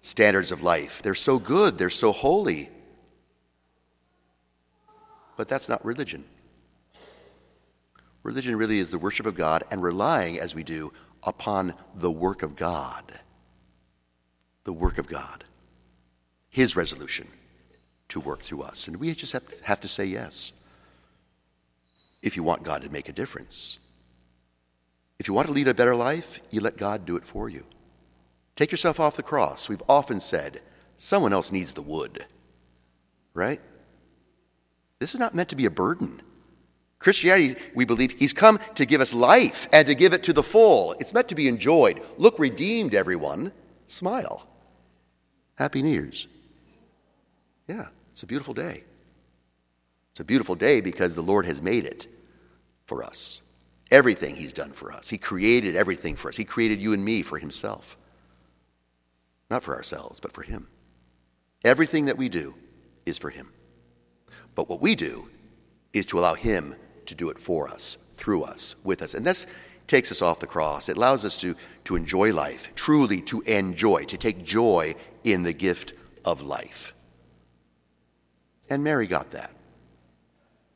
standards 0.00 0.52
of 0.52 0.62
life. 0.62 1.02
They're 1.02 1.14
so 1.14 1.38
good, 1.38 1.78
they're 1.78 1.90
so 1.90 2.12
holy. 2.12 2.70
But 5.36 5.48
that's 5.48 5.68
not 5.68 5.84
religion. 5.84 6.24
Religion 8.22 8.56
really 8.56 8.78
is 8.78 8.90
the 8.90 8.98
worship 8.98 9.26
of 9.26 9.36
God 9.36 9.62
and 9.70 9.82
relying, 9.82 10.40
as 10.40 10.54
we 10.54 10.64
do, 10.64 10.92
upon 11.22 11.74
the 11.94 12.10
work 12.10 12.42
of 12.42 12.56
God. 12.56 13.20
The 14.64 14.72
work 14.72 14.98
of 14.98 15.06
God. 15.06 15.44
His 16.48 16.74
resolution 16.74 17.28
to 18.08 18.20
work 18.20 18.40
through 18.40 18.62
us. 18.62 18.88
And 18.88 18.96
we 18.96 19.14
just 19.14 19.32
have 19.32 19.80
to, 19.80 19.88
say 19.88 20.06
yes 20.06 20.52
if 22.22 22.36
you 22.36 22.42
want 22.42 22.64
God 22.64 22.82
to 22.82 22.88
make 22.88 23.08
a 23.08 23.12
difference. 23.12 23.78
If 25.18 25.28
you 25.28 25.34
want 25.34 25.48
to 25.48 25.52
lead 25.52 25.68
a 25.68 25.74
better 25.74 25.96
life, 25.96 26.40
you 26.50 26.60
let 26.60 26.76
God 26.76 27.04
do 27.06 27.16
it 27.16 27.26
for 27.26 27.48
you. 27.48 27.64
Take 28.54 28.70
yourself 28.70 29.00
off 29.00 29.16
the 29.16 29.22
cross. 29.22 29.68
We've 29.68 29.82
often 29.88 30.20
said, 30.20 30.60
someone 30.96 31.32
else 31.32 31.52
needs 31.52 31.72
the 31.72 31.82
wood, 31.82 32.26
right? 33.34 33.60
This 34.98 35.14
is 35.14 35.20
not 35.20 35.34
meant 35.34 35.50
to 35.50 35.56
be 35.56 35.66
a 35.66 35.70
burden. 35.70 36.22
Christianity, 36.98 37.60
we 37.74 37.84
believe, 37.84 38.12
He's 38.12 38.32
come 38.32 38.58
to 38.74 38.86
give 38.86 39.00
us 39.00 39.12
life 39.12 39.68
and 39.72 39.86
to 39.86 39.94
give 39.94 40.12
it 40.12 40.22
to 40.24 40.32
the 40.32 40.42
full. 40.42 40.92
It's 40.98 41.12
meant 41.12 41.28
to 41.28 41.34
be 41.34 41.48
enjoyed. 41.48 42.02
Look 42.16 42.38
redeemed, 42.38 42.94
everyone. 42.94 43.52
Smile. 43.86 44.46
Happy 45.56 45.82
New 45.82 45.90
Year's. 45.90 46.26
Yeah, 47.68 47.88
it's 48.12 48.22
a 48.22 48.26
beautiful 48.26 48.54
day. 48.54 48.84
It's 50.12 50.20
a 50.20 50.24
beautiful 50.24 50.54
day 50.54 50.80
because 50.80 51.14
the 51.14 51.22
Lord 51.22 51.44
has 51.44 51.60
made 51.60 51.84
it 51.84 52.06
for 52.86 53.04
us. 53.04 53.42
Everything 53.90 54.36
He's 54.36 54.52
done 54.52 54.72
for 54.72 54.92
us. 54.92 55.08
He 55.08 55.18
created 55.18 55.76
everything 55.76 56.16
for 56.16 56.28
us. 56.28 56.36
He 56.36 56.44
created 56.44 56.80
you 56.80 56.92
and 56.92 57.04
me 57.04 57.22
for 57.22 57.38
Himself. 57.38 57.96
Not 59.50 59.62
for 59.62 59.74
ourselves, 59.74 60.20
but 60.20 60.32
for 60.32 60.42
Him. 60.42 60.68
Everything 61.64 62.06
that 62.06 62.18
we 62.18 62.28
do 62.28 62.54
is 63.04 63.18
for 63.18 63.30
Him. 63.30 63.52
But 64.54 64.68
what 64.68 64.80
we 64.80 64.94
do 64.94 65.28
is 65.92 66.06
to 66.06 66.18
allow 66.18 66.34
Him 66.34 66.74
to 67.06 67.14
do 67.14 67.30
it 67.30 67.38
for 67.38 67.68
us, 67.68 67.96
through 68.14 68.42
us, 68.42 68.74
with 68.82 69.02
us. 69.02 69.14
And 69.14 69.24
this 69.24 69.46
takes 69.86 70.10
us 70.10 70.22
off 70.22 70.40
the 70.40 70.46
cross. 70.46 70.88
It 70.88 70.96
allows 70.96 71.24
us 71.24 71.36
to, 71.38 71.54
to 71.84 71.96
enjoy 71.96 72.34
life, 72.34 72.74
truly 72.74 73.20
to 73.22 73.40
enjoy, 73.42 74.04
to 74.04 74.16
take 74.16 74.44
joy 74.44 74.94
in 75.24 75.42
the 75.42 75.52
gift 75.52 75.92
of 76.24 76.42
life. 76.42 76.94
And 78.68 78.82
Mary 78.82 79.06
got 79.06 79.30
that. 79.30 79.52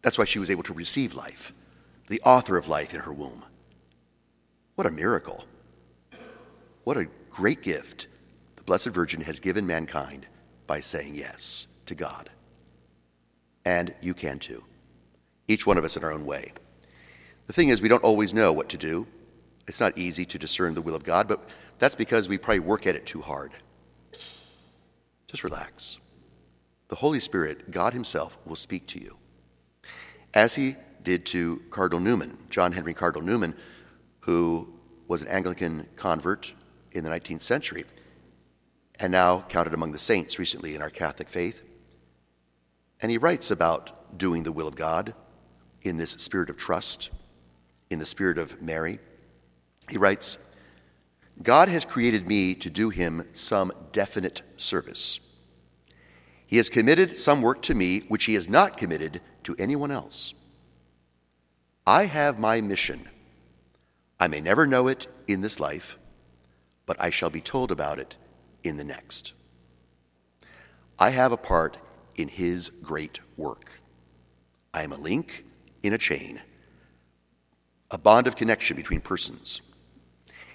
That's 0.02 0.16
why 0.16 0.24
she 0.24 0.38
was 0.38 0.50
able 0.50 0.62
to 0.64 0.72
receive 0.72 1.14
life, 1.14 1.52
the 2.10 2.20
author 2.22 2.58
of 2.58 2.68
life 2.68 2.92
in 2.92 3.00
her 3.00 3.12
womb. 3.12 3.44
What 4.74 4.86
a 4.86 4.90
miracle. 4.90 5.44
What 6.84 6.96
a 6.96 7.06
great 7.30 7.62
gift 7.62 8.08
the 8.56 8.64
Blessed 8.64 8.88
Virgin 8.88 9.22
has 9.22 9.38
given 9.38 9.66
mankind 9.66 10.26
by 10.66 10.80
saying 10.80 11.14
yes 11.14 11.68
to 11.86 11.94
God 11.94 12.28
and 13.64 13.94
you 14.00 14.12
can 14.12 14.40
too. 14.40 14.64
Each 15.46 15.64
one 15.64 15.78
of 15.78 15.84
us 15.84 15.96
in 15.96 16.02
our 16.02 16.12
own 16.12 16.24
way. 16.24 16.52
The 17.46 17.52
thing 17.52 17.68
is, 17.68 17.80
we 17.80 17.88
don't 17.88 18.02
always 18.02 18.34
know 18.34 18.52
what 18.52 18.70
to 18.70 18.76
do. 18.76 19.06
It's 19.68 19.80
not 19.80 19.96
easy 19.96 20.24
to 20.26 20.38
discern 20.38 20.74
the 20.74 20.82
will 20.82 20.96
of 20.96 21.04
God, 21.04 21.28
but 21.28 21.48
that's 21.78 21.94
because 21.94 22.28
we 22.28 22.38
probably 22.38 22.60
work 22.60 22.88
at 22.88 22.96
it 22.96 23.06
too 23.06 23.20
hard. 23.20 23.52
Just 25.28 25.44
relax. 25.44 25.98
The 26.88 26.96
Holy 26.96 27.20
Spirit, 27.20 27.70
God 27.70 27.92
Himself, 27.92 28.36
will 28.44 28.56
speak 28.56 28.88
to 28.88 29.00
you. 29.00 29.16
As 30.34 30.56
He 30.56 30.74
did 31.02 31.26
to 31.26 31.62
Cardinal 31.70 32.00
Newman, 32.00 32.38
John 32.50 32.72
Henry 32.72 32.94
Cardinal 32.94 33.26
Newman, 33.26 33.54
who 34.20 34.72
was 35.08 35.22
an 35.22 35.28
Anglican 35.28 35.88
convert 35.96 36.52
in 36.92 37.04
the 37.04 37.10
19th 37.10 37.42
century 37.42 37.84
and 39.00 39.10
now 39.10 39.40
counted 39.48 39.74
among 39.74 39.92
the 39.92 39.98
saints 39.98 40.38
recently 40.38 40.74
in 40.74 40.82
our 40.82 40.90
Catholic 40.90 41.28
faith. 41.28 41.62
And 43.00 43.10
he 43.10 43.18
writes 43.18 43.50
about 43.50 44.18
doing 44.18 44.42
the 44.42 44.52
will 44.52 44.68
of 44.68 44.76
God 44.76 45.14
in 45.82 45.96
this 45.96 46.10
spirit 46.10 46.50
of 46.50 46.58
trust, 46.58 47.10
in 47.88 47.98
the 47.98 48.06
spirit 48.06 48.36
of 48.36 48.60
Mary. 48.60 48.98
He 49.88 49.96
writes, 49.96 50.36
God 51.42 51.68
has 51.68 51.86
created 51.86 52.28
me 52.28 52.54
to 52.56 52.68
do 52.68 52.90
him 52.90 53.26
some 53.32 53.72
definite 53.92 54.42
service. 54.58 55.20
He 56.46 56.58
has 56.58 56.68
committed 56.68 57.16
some 57.16 57.40
work 57.40 57.62
to 57.62 57.74
me 57.74 58.00
which 58.00 58.26
he 58.26 58.34
has 58.34 58.48
not 58.48 58.76
committed 58.76 59.22
to 59.44 59.56
anyone 59.58 59.90
else. 59.90 60.34
I 61.90 62.06
have 62.06 62.38
my 62.38 62.60
mission. 62.60 63.08
I 64.20 64.28
may 64.28 64.40
never 64.40 64.64
know 64.64 64.86
it 64.86 65.08
in 65.26 65.40
this 65.40 65.58
life, 65.58 65.98
but 66.86 66.96
I 67.00 67.10
shall 67.10 67.30
be 67.30 67.40
told 67.40 67.72
about 67.72 67.98
it 67.98 68.16
in 68.62 68.76
the 68.76 68.84
next. 68.84 69.32
I 71.00 71.10
have 71.10 71.32
a 71.32 71.36
part 71.36 71.78
in 72.14 72.28
his 72.28 72.70
great 72.80 73.18
work. 73.36 73.80
I 74.72 74.84
am 74.84 74.92
a 74.92 74.98
link 74.98 75.44
in 75.82 75.92
a 75.92 75.98
chain, 75.98 76.40
a 77.90 77.98
bond 77.98 78.28
of 78.28 78.36
connection 78.36 78.76
between 78.76 79.00
persons. 79.00 79.60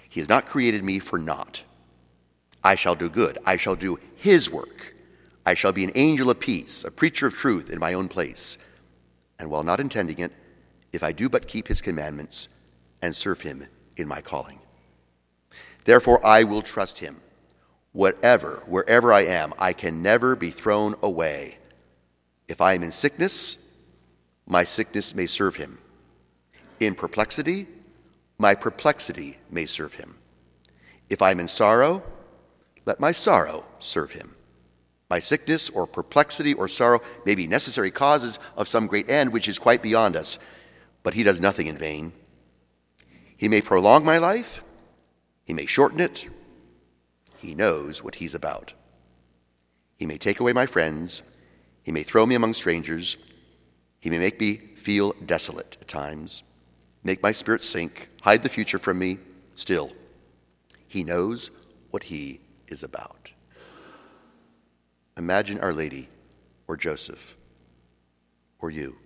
He 0.08 0.20
has 0.20 0.30
not 0.30 0.46
created 0.46 0.84
me 0.84 1.00
for 1.00 1.18
naught. 1.18 1.64
I 2.64 2.76
shall 2.76 2.94
do 2.94 3.10
good. 3.10 3.36
I 3.44 3.58
shall 3.58 3.76
do 3.76 3.98
his 4.14 4.50
work. 4.50 4.94
I 5.44 5.52
shall 5.52 5.72
be 5.72 5.84
an 5.84 5.92
angel 5.96 6.30
of 6.30 6.40
peace, 6.40 6.82
a 6.82 6.90
preacher 6.90 7.26
of 7.26 7.34
truth 7.34 7.68
in 7.68 7.78
my 7.78 7.92
own 7.92 8.08
place. 8.08 8.56
And 9.38 9.50
while 9.50 9.64
not 9.64 9.80
intending 9.80 10.18
it, 10.20 10.32
if 10.96 11.04
I 11.04 11.12
do 11.12 11.28
but 11.28 11.46
keep 11.46 11.68
his 11.68 11.82
commandments 11.82 12.48
and 13.02 13.14
serve 13.14 13.42
him 13.42 13.66
in 13.96 14.08
my 14.08 14.20
calling. 14.20 14.58
Therefore, 15.84 16.24
I 16.26 16.42
will 16.42 16.62
trust 16.62 16.98
him 16.98 17.20
whatever, 17.92 18.62
wherever 18.66 19.12
I 19.12 19.22
am, 19.22 19.54
I 19.58 19.72
can 19.72 20.02
never 20.02 20.36
be 20.36 20.50
thrown 20.50 20.94
away. 21.02 21.58
If 22.48 22.60
I 22.60 22.74
am 22.74 22.82
in 22.82 22.90
sickness, 22.90 23.56
my 24.46 24.64
sickness 24.64 25.14
may 25.14 25.26
serve 25.26 25.56
him. 25.56 25.78
In 26.78 26.94
perplexity, 26.94 27.66
my 28.38 28.54
perplexity 28.54 29.38
may 29.50 29.64
serve 29.64 29.94
him. 29.94 30.16
If 31.08 31.22
I 31.22 31.30
am 31.30 31.40
in 31.40 31.48
sorrow, 31.48 32.02
let 32.84 33.00
my 33.00 33.12
sorrow 33.12 33.64
serve 33.78 34.12
him. 34.12 34.34
My 35.08 35.20
sickness 35.20 35.70
or 35.70 35.86
perplexity 35.86 36.52
or 36.52 36.68
sorrow 36.68 37.00
may 37.24 37.34
be 37.34 37.46
necessary 37.46 37.90
causes 37.90 38.38
of 38.56 38.68
some 38.68 38.86
great 38.86 39.08
end 39.08 39.32
which 39.32 39.48
is 39.48 39.58
quite 39.58 39.82
beyond 39.82 40.16
us, 40.16 40.38
but 41.06 41.14
he 41.14 41.22
does 41.22 41.38
nothing 41.38 41.68
in 41.68 41.78
vain. 41.78 42.12
He 43.36 43.46
may 43.46 43.60
prolong 43.60 44.04
my 44.04 44.18
life, 44.18 44.64
he 45.44 45.52
may 45.52 45.64
shorten 45.64 46.00
it, 46.00 46.28
he 47.38 47.54
knows 47.54 48.02
what 48.02 48.16
he's 48.16 48.34
about. 48.34 48.72
He 49.98 50.04
may 50.04 50.18
take 50.18 50.40
away 50.40 50.52
my 50.52 50.66
friends. 50.66 51.22
He 51.84 51.92
may 51.92 52.02
throw 52.02 52.26
me 52.26 52.34
among 52.34 52.54
strangers. 52.54 53.18
He 54.00 54.10
may 54.10 54.18
make 54.18 54.40
me 54.40 54.56
feel 54.74 55.12
desolate 55.24 55.76
at 55.80 55.86
times, 55.86 56.42
make 57.04 57.22
my 57.22 57.30
spirit 57.30 57.62
sink, 57.62 58.08
hide 58.22 58.42
the 58.42 58.48
future 58.48 58.80
from 58.80 58.98
me. 58.98 59.18
Still, 59.54 59.92
he 60.88 61.04
knows 61.04 61.52
what 61.92 62.02
he 62.02 62.40
is 62.66 62.82
about. 62.82 63.30
Imagine 65.16 65.60
Our 65.60 65.72
Lady 65.72 66.08
or 66.66 66.76
Joseph 66.76 67.36
or 68.58 68.72
you. 68.72 68.96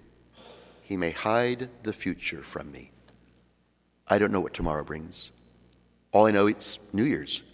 He 0.91 0.97
may 0.97 1.13
hide 1.13 1.69
the 1.85 1.93
future 1.93 2.43
from 2.43 2.73
me. 2.73 2.91
I 4.09 4.19
don't 4.19 4.33
know 4.33 4.41
what 4.41 4.55
tomorrow 4.55 4.83
brings. 4.83 5.31
All 6.11 6.27
I 6.27 6.33
know 6.33 6.49
it's 6.49 6.81
New 6.93 7.05
Year's 7.05 7.45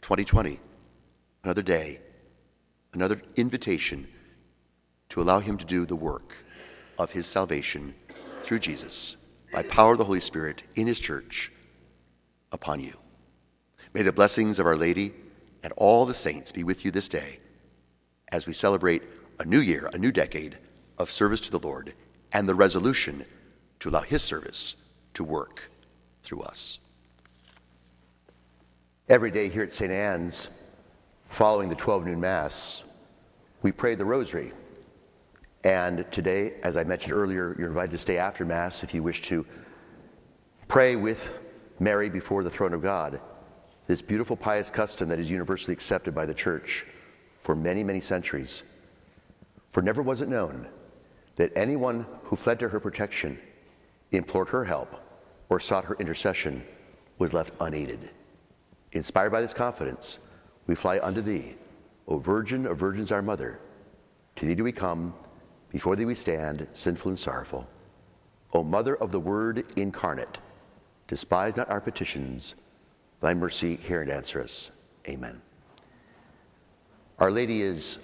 2020, 0.00 0.58
another 1.44 1.62
day, 1.62 2.00
another 2.92 3.22
invitation 3.36 4.08
to 5.10 5.22
allow 5.22 5.38
him 5.38 5.58
to 5.58 5.64
do 5.64 5.86
the 5.86 5.94
work 5.94 6.34
of 6.98 7.12
his 7.12 7.24
salvation 7.24 7.94
through 8.40 8.58
Jesus 8.58 9.16
by 9.52 9.62
power 9.62 9.92
of 9.92 9.98
the 9.98 10.04
Holy 10.04 10.18
Spirit 10.18 10.64
in 10.74 10.88
his 10.88 10.98
church 10.98 11.52
upon 12.50 12.80
you. 12.80 12.98
May 13.94 14.02
the 14.02 14.12
blessings 14.12 14.58
of 14.58 14.66
Our 14.66 14.76
Lady 14.76 15.14
and 15.62 15.72
all 15.76 16.04
the 16.04 16.14
saints 16.14 16.50
be 16.50 16.64
with 16.64 16.84
you 16.84 16.90
this 16.90 17.08
day 17.08 17.38
as 18.32 18.48
we 18.48 18.52
celebrate 18.52 19.04
a 19.38 19.44
new 19.44 19.60
year, 19.60 19.88
a 19.92 19.98
new 19.98 20.10
decade 20.10 20.58
of 20.98 21.12
service 21.12 21.40
to 21.42 21.52
the 21.52 21.60
Lord 21.60 21.94
and 22.32 22.48
the 22.48 22.54
resolution 22.54 23.24
to 23.80 23.88
allow 23.88 24.00
his 24.00 24.22
service 24.22 24.76
to 25.14 25.24
work 25.24 25.70
through 26.22 26.40
us. 26.40 26.78
Every 29.08 29.30
day 29.30 29.48
here 29.48 29.62
at 29.62 29.72
St. 29.72 29.90
Anne's, 29.90 30.48
following 31.28 31.68
the 31.68 31.74
12 31.74 32.06
noon 32.06 32.20
Mass, 32.20 32.84
we 33.62 33.72
pray 33.72 33.94
the 33.94 34.04
Rosary. 34.04 34.52
And 35.64 36.10
today, 36.10 36.54
as 36.62 36.76
I 36.76 36.84
mentioned 36.84 37.12
earlier, 37.14 37.54
you're 37.58 37.68
invited 37.68 37.92
to 37.92 37.98
stay 37.98 38.16
after 38.16 38.44
Mass 38.44 38.82
if 38.82 38.94
you 38.94 39.02
wish 39.02 39.22
to 39.22 39.46
pray 40.68 40.96
with 40.96 41.32
Mary 41.78 42.08
before 42.08 42.42
the 42.42 42.50
throne 42.50 42.72
of 42.72 42.82
God. 42.82 43.20
This 43.86 44.00
beautiful 44.00 44.36
pious 44.36 44.70
custom 44.70 45.08
that 45.08 45.18
is 45.18 45.30
universally 45.30 45.72
accepted 45.72 46.14
by 46.14 46.26
the 46.26 46.34
Church 46.34 46.86
for 47.40 47.54
many, 47.54 47.84
many 47.84 48.00
centuries. 48.00 48.62
For 49.72 49.82
never 49.82 50.02
was 50.02 50.20
it 50.22 50.28
known 50.28 50.68
that 51.36 51.52
anyone 51.56 52.06
who 52.24 52.36
fled 52.36 52.58
to 52.60 52.68
her 52.68 52.80
protection, 52.80 53.38
implored 54.10 54.48
her 54.48 54.64
help, 54.64 54.94
or 55.48 55.60
sought 55.60 55.84
her 55.84 55.96
intercession 55.98 56.64
was 57.18 57.32
left 57.32 57.52
unaided. 57.60 58.10
Inspired 58.92 59.30
by 59.30 59.40
this 59.40 59.54
confidence, 59.54 60.18
we 60.66 60.74
fly 60.74 60.98
unto 61.02 61.20
thee, 61.20 61.56
O 62.08 62.18
Virgin 62.18 62.66
of 62.66 62.78
Virgins, 62.78 63.10
our 63.12 63.22
Mother. 63.22 63.58
To 64.36 64.46
thee 64.46 64.54
do 64.54 64.64
we 64.64 64.72
come, 64.72 65.14
before 65.70 65.96
thee 65.96 66.04
we 66.04 66.14
stand, 66.14 66.66
sinful 66.74 67.10
and 67.10 67.18
sorrowful. 67.18 67.66
O 68.52 68.62
Mother 68.62 68.96
of 68.96 69.12
the 69.12 69.20
Word 69.20 69.64
incarnate, 69.76 70.38
despise 71.08 71.56
not 71.56 71.70
our 71.70 71.80
petitions. 71.80 72.54
Thy 73.20 73.32
mercy 73.32 73.76
hear 73.76 74.02
and 74.02 74.10
answer 74.10 74.42
us. 74.42 74.70
Amen. 75.08 75.40
Our 77.18 77.30
Lady 77.30 77.62
is 77.62 77.98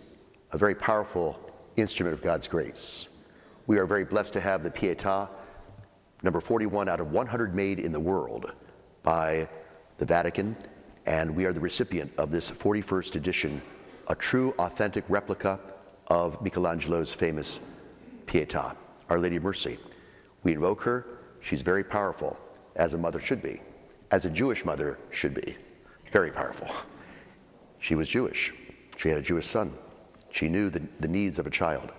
a 0.53 0.59
very 0.59 0.75
powerful 0.75 1.39
instrument 1.77 2.15
of 2.15 2.23
God's 2.23 2.49
grace. 2.49 3.09
We 3.69 3.77
are 3.77 3.85
very 3.85 4.05
blessed 4.05 4.33
to 4.33 4.41
have 4.41 4.63
the 4.63 4.71
Pietà 4.71 5.29
number 6.23 6.41
41 6.41 6.89
out 6.89 7.01
of 7.01 7.13
100 7.13 7.55
made 7.55 7.79
in 7.79 7.93
the 7.93 8.01
world 8.01 8.55
by 9.03 9.47
the 9.99 10.07
Vatican, 10.07 10.57
and 11.05 11.37
we 11.37 11.45
are 11.45 11.53
the 11.53 11.61
recipient 11.61 12.11
of 12.17 12.31
this 12.31 12.51
41st 12.51 13.17
edition, 13.17 13.61
a 14.09 14.15
true, 14.15 14.55
authentic 14.59 15.05
replica 15.11 15.61
of 16.07 16.41
Michelangelo's 16.41 17.13
famous 17.13 17.61
Pietà, 18.25 18.75
Our 19.11 19.19
Lady 19.19 19.37
of 19.37 19.43
Mercy. 19.43 19.79
We 20.45 20.55
invoke 20.55 20.81
her. 20.81 21.05
She's 21.43 21.61
very 21.61 21.85
powerful, 21.85 22.41
as 22.75 22.95
a 22.95 22.99
mother 22.99 23.21
should 23.21 23.43
be, 23.43 23.61
as 24.13 24.25
a 24.25 24.31
Jewish 24.31 24.65
mother 24.65 24.99
should 25.11 25.35
be. 25.35 25.59
Very 26.11 26.31
powerful. 26.31 26.69
She 27.81 27.95
was 27.95 28.09
Jewish. 28.09 28.55
She 28.97 29.11
had 29.11 29.19
a 29.19 29.23
Jewish 29.23 29.47
son. 29.47 29.75
She 30.31 30.49
knew 30.49 30.71
the, 30.71 30.81
the 31.01 31.09
needs 31.09 31.39
of 31.39 31.47
a 31.47 31.51
child. 31.51 31.93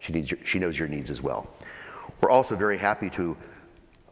She, 0.00 0.12
needs 0.12 0.30
your, 0.30 0.40
she 0.44 0.58
knows 0.58 0.78
your 0.78 0.88
needs 0.88 1.10
as 1.10 1.22
well. 1.22 1.48
We're 2.20 2.30
also 2.30 2.56
very 2.56 2.78
happy 2.78 3.10
to 3.10 3.36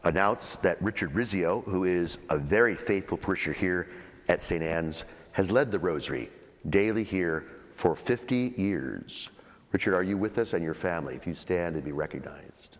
announce 0.05 0.57
that 0.57 0.81
Richard 0.83 1.13
Rizzio, 1.13 1.65
who 1.65 1.85
is 1.85 2.19
a 2.31 2.39
very 2.39 2.75
faithful 2.75 3.17
parishioner 3.17 3.55
here 3.55 3.89
at 4.29 4.43
St. 4.43 4.63
Anne's, 4.63 5.05
has 5.33 5.51
led 5.51 5.71
the 5.71 5.79
Rosary 5.79 6.31
daily 6.71 7.05
here 7.05 7.47
for 7.75 7.95
50 7.95 8.55
years. 8.57 9.31
Richard, 9.73 9.95
are 9.95 10.03
you 10.03 10.17
with 10.17 10.39
us 10.39 10.55
and 10.55 10.65
your 10.65 10.75
family? 10.75 11.15
If 11.15 11.27
you 11.27 11.35
stand 11.35 11.75
and 11.75 11.85
be 11.85 11.93
recognized. 11.93 12.79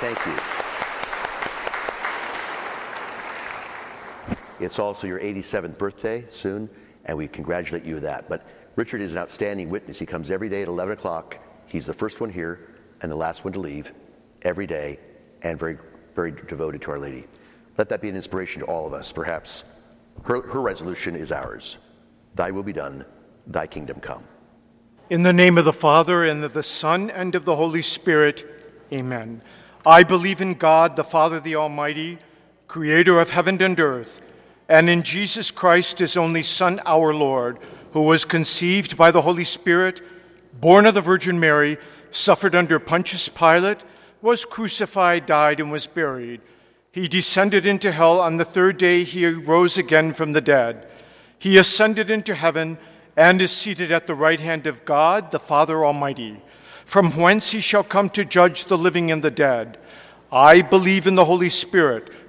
Thank 0.00 0.24
you. 0.26 0.38
It's 4.60 4.78
also 4.78 5.06
your 5.06 5.18
87th 5.18 5.76
birthday 5.76 6.24
soon, 6.28 6.70
and 7.04 7.16
we 7.16 7.28
congratulate 7.28 7.84
you 7.84 7.94
with 7.94 8.02
that. 8.04 8.28
But 8.28 8.46
Richard 8.76 9.00
is 9.00 9.12
an 9.12 9.18
outstanding 9.18 9.70
witness. 9.70 9.98
He 9.98 10.06
comes 10.06 10.30
every 10.30 10.48
day 10.48 10.62
at 10.62 10.68
11 10.68 10.94
o'clock 10.94 11.38
He's 11.68 11.86
the 11.86 11.94
first 11.94 12.20
one 12.20 12.30
here 12.30 12.74
and 13.02 13.12
the 13.12 13.16
last 13.16 13.44
one 13.44 13.52
to 13.52 13.60
leave 13.60 13.92
every 14.42 14.66
day 14.66 14.98
and 15.42 15.58
very, 15.58 15.78
very 16.14 16.32
devoted 16.32 16.82
to 16.82 16.90
Our 16.90 16.98
Lady. 16.98 17.26
Let 17.76 17.90
that 17.90 18.00
be 18.00 18.08
an 18.08 18.16
inspiration 18.16 18.60
to 18.60 18.66
all 18.66 18.86
of 18.86 18.92
us. 18.92 19.12
Perhaps 19.12 19.64
her, 20.24 20.40
her 20.48 20.60
resolution 20.60 21.14
is 21.14 21.30
ours 21.30 21.78
Thy 22.34 22.50
will 22.50 22.62
be 22.62 22.72
done, 22.72 23.04
thy 23.46 23.66
kingdom 23.66 24.00
come. 24.00 24.24
In 25.10 25.22
the 25.22 25.32
name 25.32 25.58
of 25.58 25.64
the 25.64 25.72
Father, 25.72 26.24
and 26.24 26.44
of 26.44 26.52
the 26.52 26.62
Son, 26.62 27.10
and 27.10 27.34
of 27.34 27.44
the 27.44 27.56
Holy 27.56 27.82
Spirit, 27.82 28.46
amen. 28.92 29.42
I 29.84 30.04
believe 30.04 30.40
in 30.40 30.54
God, 30.54 30.94
the 30.94 31.02
Father, 31.02 31.40
the 31.40 31.56
Almighty, 31.56 32.18
creator 32.68 33.18
of 33.18 33.30
heaven 33.30 33.60
and 33.60 33.80
earth, 33.80 34.20
and 34.68 34.90
in 34.90 35.02
Jesus 35.02 35.50
Christ, 35.50 35.98
his 35.98 36.16
only 36.16 36.42
Son, 36.42 36.80
our 36.84 37.14
Lord, 37.14 37.58
who 37.92 38.02
was 38.02 38.24
conceived 38.24 38.96
by 38.96 39.10
the 39.10 39.22
Holy 39.22 39.44
Spirit 39.44 40.02
born 40.60 40.86
of 40.86 40.94
the 40.94 41.00
Virgin 41.00 41.38
Mary, 41.38 41.78
suffered 42.10 42.54
under 42.54 42.78
Pontius 42.78 43.28
Pilate, 43.28 43.84
was 44.20 44.44
crucified, 44.44 45.26
died, 45.26 45.60
and 45.60 45.70
was 45.70 45.86
buried. 45.86 46.40
He 46.90 47.06
descended 47.06 47.64
into 47.64 47.92
hell. 47.92 48.20
On 48.20 48.36
the 48.36 48.44
third 48.44 48.78
day, 48.78 49.04
he 49.04 49.26
rose 49.26 49.78
again 49.78 50.12
from 50.12 50.32
the 50.32 50.40
dead. 50.40 50.88
He 51.38 51.56
ascended 51.56 52.10
into 52.10 52.34
heaven 52.34 52.78
and 53.16 53.40
is 53.40 53.52
seated 53.52 53.92
at 53.92 54.06
the 54.06 54.14
right 54.14 54.40
hand 54.40 54.66
of 54.66 54.84
God, 54.84 55.30
the 55.30 55.38
Father 55.38 55.84
Almighty, 55.84 56.42
from 56.84 57.12
whence 57.16 57.52
he 57.52 57.60
shall 57.60 57.84
come 57.84 58.10
to 58.10 58.24
judge 58.24 58.64
the 58.64 58.78
living 58.78 59.10
and 59.10 59.22
the 59.22 59.30
dead. 59.30 59.78
I 60.32 60.62
believe 60.62 61.06
in 61.06 61.14
the 61.14 61.24
Holy 61.24 61.50
Spirit, 61.50 62.27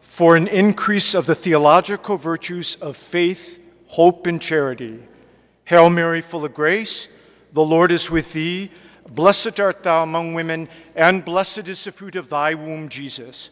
for 0.00 0.36
an 0.36 0.46
increase 0.46 1.14
of 1.14 1.26
the 1.26 1.34
theological 1.34 2.16
virtues 2.16 2.76
of 2.76 2.96
faith, 2.96 3.60
hope, 3.88 4.26
and 4.26 4.40
charity 4.40 5.00
Hail 5.64 5.88
Mary, 5.88 6.20
full 6.20 6.44
of 6.44 6.52
grace, 6.54 7.08
the 7.52 7.64
Lord 7.64 7.90
is 7.90 8.10
with 8.10 8.32
thee. 8.32 8.70
Blessed 9.08 9.58
art 9.58 9.82
thou 9.82 10.02
among 10.02 10.34
women, 10.34 10.68
and 10.94 11.24
blessed 11.24 11.68
is 11.68 11.84
the 11.84 11.90
fruit 11.92 12.16
of 12.16 12.28
thy 12.28 12.54
womb, 12.54 12.88
Jesus. 12.88 13.50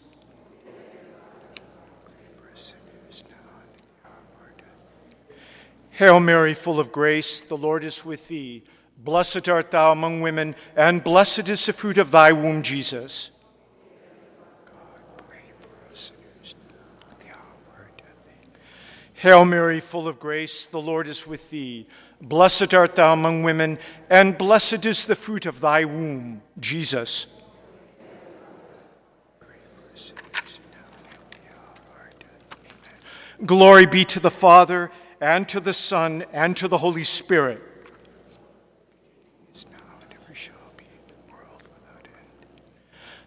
Hail 5.90 6.20
Mary, 6.20 6.54
full 6.54 6.78
of 6.78 6.92
grace, 6.92 7.40
the 7.40 7.56
Lord 7.56 7.82
is 7.82 8.04
with 8.04 8.28
thee. 8.28 8.62
Blessed 8.96 9.48
art 9.48 9.72
thou 9.72 9.90
among 9.90 10.20
women, 10.20 10.54
and 10.76 11.02
blessed 11.02 11.48
is 11.48 11.66
the 11.66 11.72
fruit 11.72 11.98
of 11.98 12.12
thy 12.12 12.30
womb, 12.30 12.62
Jesus. 12.62 13.31
Hail 19.22 19.44
Mary, 19.44 19.78
full 19.78 20.08
of 20.08 20.18
grace, 20.18 20.66
the 20.66 20.80
Lord 20.80 21.06
is 21.06 21.28
with 21.28 21.48
thee. 21.50 21.86
Blessed 22.20 22.74
art 22.74 22.96
thou 22.96 23.12
among 23.12 23.44
women, 23.44 23.78
and 24.10 24.36
blessed 24.36 24.84
is 24.84 25.06
the 25.06 25.14
fruit 25.14 25.46
of 25.46 25.60
thy 25.60 25.84
womb, 25.84 26.42
Jesus. 26.58 27.28
Glory 33.46 33.86
be 33.86 34.04
to 34.06 34.18
the 34.18 34.28
Father, 34.28 34.90
and 35.20 35.48
to 35.50 35.60
the 35.60 35.72
Son, 35.72 36.24
and 36.32 36.56
to 36.56 36.66
the 36.66 36.78
Holy 36.78 37.04
Spirit. 37.04 37.62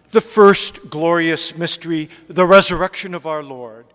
The 0.09 0.19
first 0.19 0.89
glorious 0.89 1.57
mystery, 1.57 2.09
the 2.27 2.45
resurrection 2.45 3.15
of 3.15 3.25
our 3.25 3.41
Lord. 3.41 3.85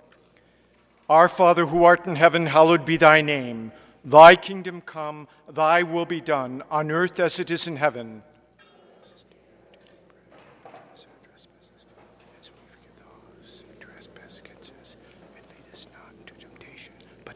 Our 1.10 1.26
Father 1.26 1.66
who 1.66 1.82
art 1.82 2.06
in 2.06 2.14
heaven, 2.14 2.46
hallowed 2.46 2.84
be 2.84 2.96
thy 2.96 3.20
name. 3.20 3.72
Thy 4.04 4.36
kingdom 4.36 4.80
come, 4.80 5.26
thy 5.50 5.82
will 5.82 6.06
be 6.06 6.20
done, 6.20 6.62
on 6.70 6.92
earth 6.92 7.18
as 7.18 7.40
it 7.40 7.50
is 7.50 7.66
in 7.66 7.76
heaven. 7.76 8.22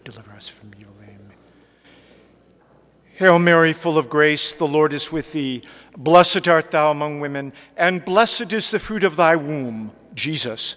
Deliver 0.04 0.32
us 0.32 0.50
from 0.50 0.70
evil. 0.78 0.92
Amen. 1.02 1.32
Hail 3.14 3.38
Mary, 3.38 3.72
full 3.72 3.96
of 3.96 4.10
grace, 4.10 4.52
the 4.52 4.68
Lord 4.68 4.92
is 4.92 5.10
with 5.10 5.32
thee. 5.32 5.62
Blessed 5.96 6.46
art 6.46 6.70
thou 6.70 6.90
among 6.90 7.20
women, 7.20 7.54
and 7.74 8.04
blessed 8.04 8.52
is 8.52 8.70
the 8.70 8.78
fruit 8.78 9.02
of 9.02 9.16
thy 9.16 9.34
womb, 9.34 9.92
Jesus. 10.14 10.76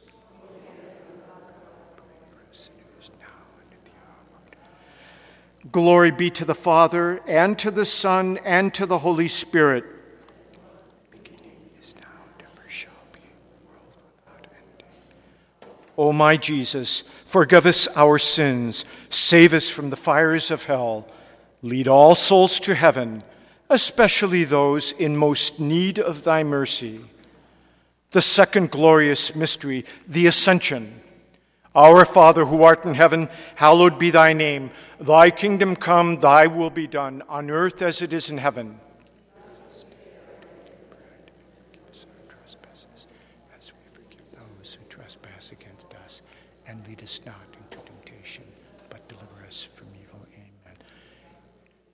Glory 5.69 6.11
be 6.11 6.29
to 6.31 6.45
the 6.45 6.55
Father, 6.55 7.21
and 7.27 7.59
to 7.59 7.69
the 7.69 7.85
Son, 7.85 8.39
and 8.45 8.73
to 8.73 8.85
the 8.85 8.99
Holy 8.99 9.27
Spirit. 9.27 9.83
O 15.97 16.13
my 16.13 16.37
Jesus, 16.37 17.03
forgive 17.25 17.65
us 17.65 17.87
our 17.95 18.17
sins, 18.17 18.85
save 19.09 19.53
us 19.53 19.69
from 19.69 19.89
the 19.91 19.95
fires 19.95 20.49
of 20.49 20.63
hell 20.63 21.05
Lead 21.61 21.87
all 21.87 22.15
souls 22.15 22.59
to 22.61 22.73
heaven, 22.73 23.23
especially 23.69 24.43
those 24.43 24.91
in 24.93 25.15
most 25.15 25.59
need 25.59 25.99
of 25.99 26.23
thy 26.23 26.43
mercy. 26.43 27.01
The 28.11 28.21
second 28.21 28.71
glorious 28.71 29.35
mystery, 29.35 29.85
the 30.07 30.25
Ascension. 30.25 31.00
Our 31.73 32.03
Father 32.03 32.45
who 32.45 32.63
art 32.63 32.83
in 32.83 32.95
heaven, 32.95 33.29
hallowed 33.55 33.97
be 33.97 34.11
thy 34.11 34.33
name. 34.33 34.71
Thy 34.99 35.31
kingdom 35.31 35.77
come, 35.77 36.19
thy 36.19 36.47
will 36.47 36.69
be 36.69 36.85
done, 36.85 37.23
on 37.29 37.49
earth 37.49 37.81
as 37.81 38.01
it 38.01 38.11
is 38.11 38.29
in 38.29 38.37
heaven. 38.39 38.77
As 43.57 43.71
we 43.71 43.93
forgive 43.93 44.21
those 44.31 44.73
who 44.73 44.83
trespass 44.89 45.51
against 45.53 45.93
us, 46.03 46.21
and 46.67 46.85
lead 46.87 47.01
us 47.01 47.21
not 47.25 47.35
into 47.53 47.77
temptation, 47.85 48.43
but 48.89 49.07
deliver 49.07 49.45
us 49.47 49.63
from 49.63 49.87
evil. 50.01 50.19
Amen. 50.33 50.77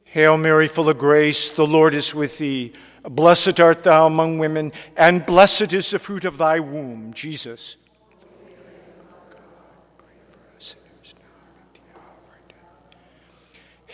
Hail 0.06 0.38
Mary, 0.38 0.68
full 0.68 0.90
of 0.90 0.98
grace, 0.98 1.52
the 1.52 1.68
Lord 1.68 1.94
is 1.94 2.16
with 2.16 2.40
thee. 2.40 2.74
Blessed 3.04 3.60
art 3.60 3.84
thou 3.84 4.08
among 4.08 4.40
women, 4.40 4.72
and 4.96 5.24
blessed 5.24 5.72
is 5.74 5.92
the 5.92 6.00
fruit 6.00 6.26
of 6.26 6.40
thy 6.40 6.60
womb, 6.60 7.14
Jesus. 7.14 7.78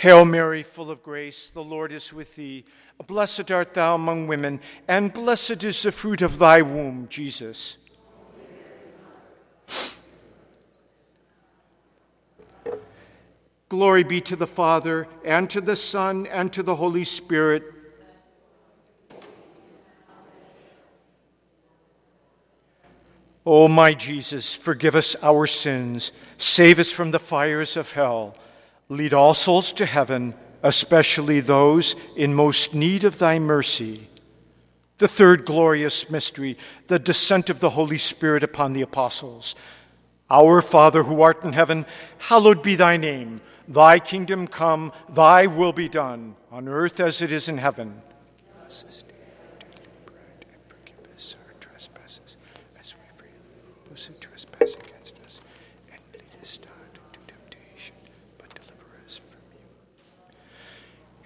Hail 0.00 0.24
Mary, 0.24 0.62
full 0.62 0.90
of 0.90 1.02
grace, 1.02 1.50
the 1.50 1.62
Lord 1.62 1.92
is 1.92 2.10
with 2.10 2.34
thee. 2.34 2.64
Blessed 3.06 3.50
art 3.50 3.74
thou 3.74 3.96
among 3.96 4.28
women, 4.28 4.58
and 4.88 5.12
blessed 5.12 5.62
is 5.62 5.82
the 5.82 5.92
fruit 5.92 6.22
of 6.22 6.38
thy 6.38 6.62
womb, 6.62 7.06
Jesus. 7.10 7.76
Glory 13.68 14.02
be 14.02 14.22
to 14.22 14.36
the 14.36 14.46
Father, 14.46 15.06
and 15.22 15.50
to 15.50 15.60
the 15.60 15.76
Son, 15.76 16.26
and 16.28 16.50
to 16.54 16.62
the 16.62 16.76
Holy 16.76 17.04
Spirit. 17.04 17.62
O 23.44 23.68
my 23.68 23.92
Jesus, 23.92 24.54
forgive 24.54 24.96
us 24.96 25.14
our 25.22 25.46
sins, 25.46 26.10
save 26.38 26.78
us 26.78 26.90
from 26.90 27.10
the 27.10 27.18
fires 27.18 27.76
of 27.76 27.92
hell, 27.92 28.34
lead 28.90 29.14
all 29.14 29.32
souls 29.32 29.72
to 29.72 29.86
heaven, 29.86 30.34
especially 30.62 31.40
those 31.40 31.96
in 32.16 32.34
most 32.34 32.74
need 32.74 33.04
of 33.04 33.18
thy 33.18 33.38
mercy. 33.38 34.08
The 34.98 35.08
third 35.08 35.46
glorious 35.46 36.10
mystery, 36.10 36.58
the 36.88 36.98
descent 36.98 37.48
of 37.48 37.60
the 37.60 37.70
Holy 37.70 37.96
Spirit 37.96 38.42
upon 38.42 38.74
the 38.74 38.82
apostles. 38.82 39.54
Our 40.28 40.60
Father 40.60 41.04
who 41.04 41.22
art 41.22 41.42
in 41.44 41.54
heaven, 41.54 41.86
hallowed 42.18 42.62
be 42.62 42.74
thy 42.74 42.98
name. 42.98 43.40
Thy 43.66 44.00
kingdom 44.00 44.46
come, 44.46 44.92
thy 45.08 45.46
will 45.46 45.72
be 45.72 45.88
done, 45.88 46.34
on 46.50 46.68
earth 46.68 47.00
as 47.00 47.22
it 47.22 47.32
is 47.32 47.48
in 47.48 47.58
heaven. 47.58 48.02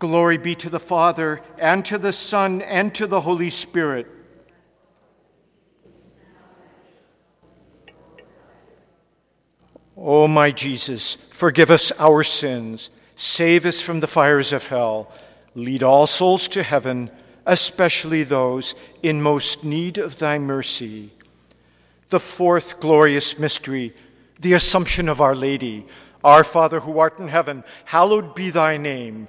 Glory 0.00 0.38
be 0.38 0.54
to 0.54 0.70
the 0.70 0.80
Father, 0.80 1.42
and 1.58 1.84
to 1.84 1.98
the 1.98 2.12
Son, 2.12 2.62
and 2.62 2.94
to 2.94 3.06
the 3.06 3.20
Holy 3.20 3.50
Spirit. 3.50 4.06
O 9.98 10.26
my 10.26 10.50
Jesus, 10.50 11.16
forgive 11.28 11.70
us 11.70 11.92
our 11.98 12.22
sins, 12.22 12.90
save 13.14 13.66
us 13.66 13.82
from 13.82 14.00
the 14.00 14.06
fires 14.06 14.54
of 14.54 14.68
hell, 14.68 15.12
lead 15.54 15.82
all 15.82 16.06
souls 16.06 16.48
to 16.48 16.62
heaven, 16.62 17.10
especially 17.44 18.22
those 18.22 18.74
in 19.02 19.20
most 19.20 19.64
need 19.64 19.98
of 19.98 20.18
thy 20.18 20.38
mercy. 20.38 21.10
The 22.08 22.20
fourth 22.20 22.80
glorious 22.80 23.38
mystery, 23.38 23.94
the 24.38 24.54
Assumption 24.54 25.10
of 25.10 25.20
Our 25.20 25.36
Lady. 25.36 25.84
Our 26.24 26.44
Father 26.44 26.80
who 26.80 26.98
art 26.98 27.18
in 27.18 27.28
heaven, 27.28 27.64
hallowed 27.84 28.34
be 28.34 28.48
thy 28.48 28.78
name. 28.78 29.28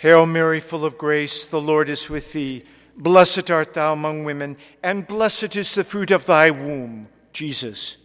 Hail 0.00 0.24
Mary, 0.24 0.60
full 0.60 0.86
of 0.86 0.96
grace, 0.96 1.44
the 1.44 1.60
Lord 1.60 1.90
is 1.90 2.08
with 2.08 2.32
thee. 2.32 2.62
Blessed 2.96 3.50
art 3.50 3.74
thou 3.74 3.92
among 3.92 4.24
women, 4.24 4.56
and 4.82 5.06
blessed 5.06 5.56
is 5.56 5.74
the 5.74 5.84
fruit 5.84 6.10
of 6.10 6.24
thy 6.24 6.50
womb, 6.50 7.06
Jesus. 7.34 7.98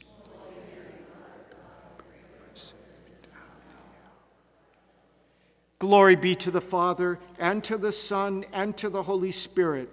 Glory 5.79 6.17
be 6.17 6.36
to 6.36 6.51
the 6.51 6.60
Father, 6.60 7.17
and 7.39 7.63
to 7.63 7.77
the 7.77 7.93
Son, 7.93 8.43
and 8.51 8.75
to 8.75 8.89
the 8.89 9.03
Holy 9.03 9.31
Spirit. 9.31 9.88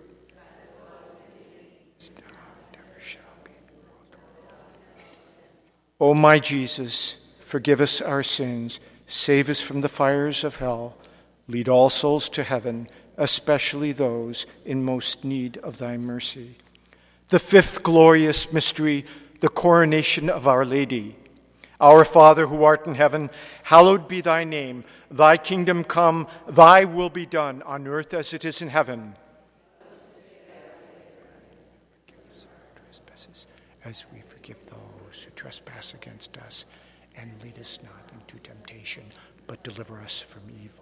O 6.00 6.14
my 6.14 6.40
Jesus, 6.40 7.18
forgive 7.38 7.80
us 7.80 8.00
our 8.00 8.24
sins, 8.24 8.80
save 9.06 9.48
us 9.48 9.60
from 9.60 9.82
the 9.82 9.88
fires 9.88 10.42
of 10.42 10.56
hell 10.56 10.96
Lead 11.52 11.68
all 11.68 11.90
souls 11.90 12.30
to 12.30 12.42
heaven, 12.42 12.88
especially 13.18 13.92
those 13.92 14.46
in 14.64 14.82
most 14.82 15.22
need 15.22 15.58
of 15.58 15.76
thy 15.76 15.98
mercy. 15.98 16.56
The 17.28 17.38
fifth 17.38 17.82
glorious 17.82 18.54
mystery, 18.54 19.04
the 19.40 19.50
coronation 19.50 20.30
of 20.30 20.46
Our 20.46 20.64
Lady. 20.64 21.14
Our 21.78 22.06
Father 22.06 22.46
who 22.46 22.64
art 22.64 22.86
in 22.86 22.94
heaven, 22.94 23.28
hallowed 23.64 24.08
be 24.08 24.22
thy 24.22 24.44
name. 24.44 24.84
Thy 25.10 25.36
kingdom 25.36 25.84
come, 25.84 26.26
thy 26.48 26.86
will 26.86 27.10
be 27.10 27.26
done 27.26 27.60
on 27.64 27.86
earth 27.86 28.14
as 28.14 28.32
it 28.32 28.46
is 28.46 28.62
in 28.62 28.68
heaven. 28.68 29.14
As 33.84 34.06
we 34.10 34.22
forgive 34.22 34.64
those 34.64 35.22
who 35.22 35.30
trespass 35.32 35.92
against 35.92 36.38
us, 36.38 36.64
and 37.14 37.30
lead 37.42 37.58
us 37.58 37.78
not 37.82 38.10
into 38.14 38.38
temptation, 38.38 39.04
but 39.46 39.62
deliver 39.62 40.00
us 40.00 40.22
from 40.22 40.40
evil. 40.64 40.81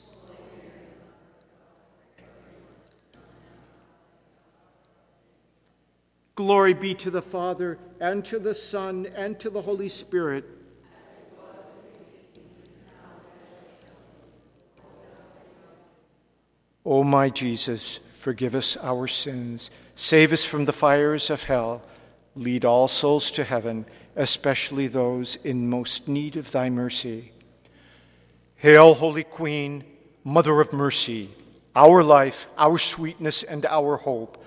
Glory 6.41 6.73
be 6.73 6.95
to 6.95 7.11
the 7.11 7.21
Father, 7.21 7.77
and 7.99 8.25
to 8.25 8.39
the 8.39 8.55
Son, 8.55 9.05
and 9.15 9.39
to 9.39 9.51
the 9.51 9.61
Holy 9.61 9.87
Spirit. 9.87 10.43
O 16.83 16.93
O 16.93 17.03
my 17.03 17.29
Jesus, 17.29 17.99
forgive 18.13 18.55
us 18.55 18.75
our 18.77 19.05
sins, 19.05 19.69
save 19.93 20.33
us 20.33 20.43
from 20.43 20.65
the 20.65 20.73
fires 20.73 21.29
of 21.29 21.43
hell, 21.43 21.83
lead 22.35 22.65
all 22.65 22.87
souls 22.87 23.29
to 23.29 23.43
heaven, 23.43 23.85
especially 24.15 24.87
those 24.87 25.35
in 25.43 25.69
most 25.69 26.07
need 26.07 26.35
of 26.35 26.51
thy 26.51 26.71
mercy. 26.71 27.33
Hail, 28.55 28.95
Holy 28.95 29.23
Queen, 29.23 29.83
Mother 30.23 30.59
of 30.59 30.73
Mercy, 30.73 31.29
our 31.75 32.03
life, 32.03 32.47
our 32.57 32.79
sweetness, 32.79 33.43
and 33.43 33.63
our 33.67 33.97
hope. 33.97 34.40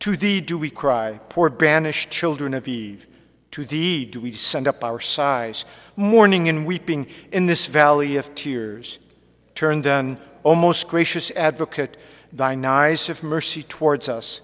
To 0.00 0.16
thee 0.16 0.40
do 0.40 0.56
we 0.56 0.70
cry, 0.70 1.20
poor 1.28 1.50
banished 1.50 2.10
children 2.10 2.54
of 2.54 2.68
Eve. 2.68 3.06
To 3.52 3.64
thee 3.64 4.04
do 4.04 4.20
we 4.20 4.32
send 4.32 4.68
up 4.68 4.84
our 4.84 5.00
sighs, 5.00 5.64
mourning 5.96 6.48
and 6.48 6.66
weeping 6.66 7.06
in 7.32 7.46
this 7.46 7.66
valley 7.66 8.16
of 8.16 8.34
tears. 8.34 8.98
Turn 9.54 9.82
then, 9.82 10.18
O 10.44 10.54
most 10.54 10.88
gracious 10.88 11.30
advocate, 11.32 11.96
thine 12.32 12.64
eyes 12.64 13.08
of 13.08 13.22
mercy 13.22 13.62
towards 13.62 14.08
us, 14.08 14.40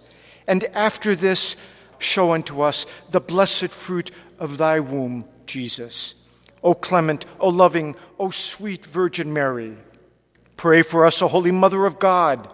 and 0.46 0.64
after 0.74 1.14
this 1.14 1.54
show 1.98 2.32
unto 2.32 2.60
us 2.60 2.86
the 3.10 3.20
blessed 3.20 3.68
fruit 3.68 4.10
of 4.38 4.58
thy 4.58 4.80
womb, 4.80 5.24
Jesus. 5.46 6.14
O 6.62 6.74
clement, 6.74 7.26
O 7.38 7.48
loving, 7.48 7.94
O 8.18 8.30
sweet 8.30 8.84
Virgin 8.84 9.32
Mary, 9.32 9.76
pray 10.56 10.82
for 10.82 11.04
us, 11.04 11.22
O 11.22 11.28
Holy 11.28 11.52
Mother 11.52 11.86
of 11.86 11.98
God. 11.98 12.48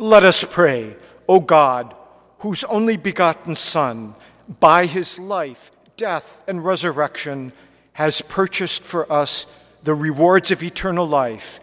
Let 0.00 0.22
us 0.22 0.44
pray, 0.44 0.94
O 1.28 1.40
God, 1.40 1.92
whose 2.38 2.62
only 2.64 2.96
begotten 2.96 3.56
Son, 3.56 4.14
by 4.60 4.86
his 4.86 5.18
life, 5.18 5.72
death, 5.96 6.44
and 6.46 6.64
resurrection, 6.64 7.52
has 7.94 8.20
purchased 8.22 8.84
for 8.84 9.10
us 9.12 9.46
the 9.82 9.96
rewards 9.96 10.52
of 10.52 10.62
eternal 10.62 11.04
life, 11.04 11.58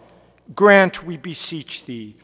grant, 0.54 1.02
we 1.02 1.16
beseech 1.16 1.86
thee, 1.86 2.14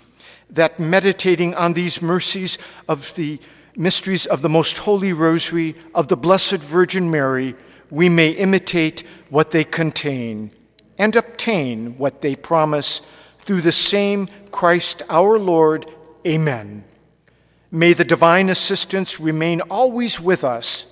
that 0.51 0.79
meditating 0.79 1.55
on 1.55 1.73
these 1.73 2.03
mercies 2.03 2.59
of 2.87 3.15
the 3.15 3.41
mysteries 3.75 4.27
of 4.27 4.43
the 4.43 4.51
most 4.51 4.79
holy 4.79 5.15
rosary 5.15 5.75
of 5.95 6.09
the 6.09 6.17
Blessed 6.17 6.59
Virgin 6.59 7.11
Mary, 7.11 7.55
we 7.89 8.11
may 8.11 8.33
imitate 8.33 9.03
what 9.31 9.51
they 9.51 9.65
contain 9.65 10.51
and 10.99 11.17
obtain 11.17 11.97
what 11.97 12.21
they 12.21 12.37
promise 12.37 13.01
through 13.41 13.63
the 13.63 13.73
same 13.73 14.29
Christ 14.51 15.01
our 15.09 15.39
Lord. 15.39 15.91
Amen. 16.27 16.85
May 17.70 17.93
the 17.93 18.05
divine 18.05 18.49
assistance 18.49 19.18
remain 19.18 19.61
always 19.62 20.20
with 20.20 20.45
us, 20.45 20.87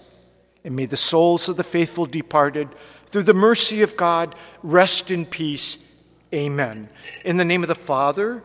and 0.64 0.74
may 0.74 0.86
the 0.86 0.96
souls 0.96 1.48
of 1.48 1.56
the 1.56 1.64
faithful 1.64 2.06
departed 2.06 2.68
through 3.06 3.24
the 3.24 3.34
mercy 3.34 3.82
of 3.82 3.96
God, 3.96 4.34
rest 4.62 5.10
in 5.10 5.26
peace. 5.26 5.78
Amen. 6.32 6.88
In 7.24 7.36
the 7.36 7.44
name 7.44 7.62
of 7.62 7.68
the 7.68 7.74
Father, 7.74 8.42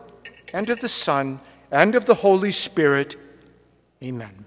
and 0.52 0.68
of 0.68 0.80
the 0.80 0.88
Son, 0.88 1.40
and 1.70 1.94
of 1.94 2.04
the 2.04 2.14
Holy 2.14 2.52
Spirit. 2.52 3.16
Amen. 4.02 4.45